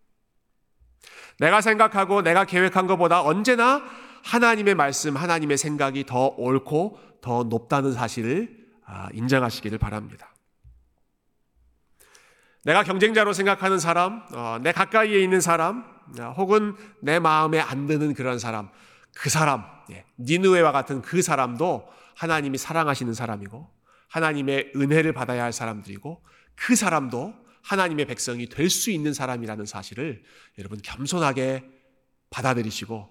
내가 1.39 1.61
생각하고 1.61 2.21
내가 2.21 2.45
계획한 2.45 2.87
것보다 2.87 3.21
언제나 3.21 3.83
하나님의 4.23 4.75
말씀, 4.75 5.15
하나님의 5.15 5.57
생각이 5.57 6.05
더 6.05 6.27
옳고 6.27 6.99
더 7.21 7.43
높다는 7.43 7.93
사실을 7.93 8.65
아, 8.85 9.09
인정하시기를 9.13 9.77
바랍니다. 9.77 10.33
내가 12.63 12.83
경쟁자로 12.83 13.33
생각하는 13.33 13.79
사람, 13.79 14.23
어, 14.33 14.57
내 14.61 14.71
가까이에 14.71 15.19
있는 15.19 15.41
사람, 15.41 15.85
어, 16.19 16.33
혹은 16.37 16.75
내 17.01 17.19
마음에 17.19 17.59
안 17.59 17.85
드는 17.87 18.13
그런 18.13 18.39
사람, 18.39 18.69
그 19.15 19.29
사람, 19.29 19.63
예, 19.63 19.74
니느웨와 20.19 20.71
같은 20.71 21.01
그 21.01 21.21
사람도 21.21 21.87
하나님이 22.15 22.57
사랑하시는 22.57 23.13
사람이고 23.13 23.69
하나님의 24.07 24.71
은혜를 24.75 25.13
받아야 25.13 25.43
할 25.43 25.53
사람들이고 25.53 26.23
그 26.55 26.75
사람도 26.75 27.33
하나님의 27.63 28.05
백성이 28.05 28.47
될 28.47 28.69
수 28.69 28.91
있는 28.91 29.13
사람이라는 29.13 29.65
사실을 29.65 30.23
여러분 30.57 30.79
겸손하게 30.81 31.63
받아들이시고 32.29 33.09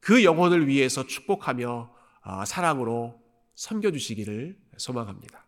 그 0.00 0.24
영혼을 0.24 0.66
위해서 0.68 1.06
축복하며 1.06 1.90
아, 2.22 2.44
사랑으로 2.44 3.20
섬겨주시기를 3.56 4.56
소망합니다. 4.76 5.46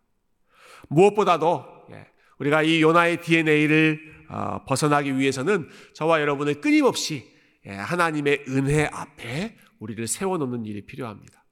무엇보다도 0.89 1.65
예, 1.93 2.07
우리가 2.39 2.63
이 2.63 2.83
요나의 2.83 3.21
DNA를 3.21 4.19
아, 4.29 4.65
벗어나기 4.65 5.17
위해서는 5.17 5.69
저와 5.95 6.21
여러분을 6.21 6.61
끊임없이 6.61 7.31
예, 7.67 7.73
하나님의 7.73 8.45
은혜 8.49 8.85
앞에 8.87 9.57
우리를 9.79 10.07
세워놓는 10.07 10.65
일이 10.65 10.85
필요합니다. 10.87 11.45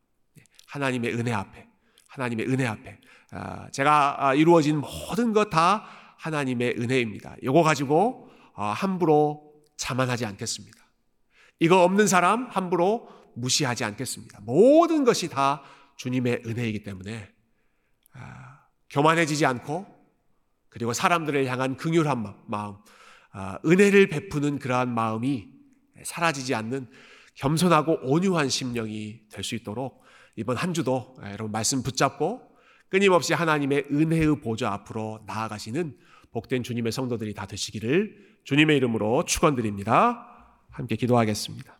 하나님의 0.69 1.15
은혜 1.15 1.33
앞에, 1.33 1.67
하나님의 2.09 2.49
은혜 2.49 2.67
앞에 2.67 3.01
아, 3.33 3.69
제가 3.71 4.27
아, 4.29 4.35
이루어진 4.35 4.81
모든 4.81 5.33
것 5.33 5.51
다 5.51 5.87
하나님의 6.19 6.77
은혜입니다. 6.79 7.37
이거 7.43 7.63
가지고 7.63 8.31
아, 8.55 8.69
함부로 8.69 9.53
자만하지 9.77 10.25
않겠습니다. 10.27 10.77
이거 11.59 11.83
없는 11.85 12.07
사람 12.07 12.47
함부로 12.49 13.09
무시하지 13.35 13.85
않겠습니다. 13.85 14.41
모든 14.43 15.05
것이 15.05 15.29
다 15.29 15.63
주님의 15.97 16.43
은혜이기 16.47 16.83
때문에 16.83 17.31
교만해지지 18.91 19.45
않고 19.45 19.87
그리고 20.69 20.93
사람들을 20.93 21.47
향한 21.47 21.77
긍휼한 21.77 22.35
마음, 22.47 22.77
은혜를 23.65 24.09
베푸는 24.09 24.59
그러한 24.59 24.93
마음이 24.95 25.49
사라지지 26.03 26.55
않는 26.55 26.89
겸손하고 27.37 28.01
온유한 28.03 28.49
심령이 28.49 29.21
될 29.31 29.45
수 29.45 29.55
있도록 29.55 30.03
이번 30.37 30.57
한 30.57 30.75
주도 30.75 31.17
여러분 31.23 31.51
말씀 31.51 31.83
붙잡고 31.83 32.43
끊임없이 32.89 33.33
하나님의 33.35 33.87
은혜의 33.91 34.41
보좌 34.41 34.73
앞으로 34.73 35.21
나아가시는 35.27 35.97
복된 36.33 36.63
주님의 36.63 36.93
성도들이 36.93 37.35
다 37.35 37.47
되시기를 37.47 38.41
주님의 38.45 38.77
이름으로 38.77 39.25
축원드립니다. 39.25 40.27
함께 40.71 40.97
기도하겠습니다. 40.97 41.76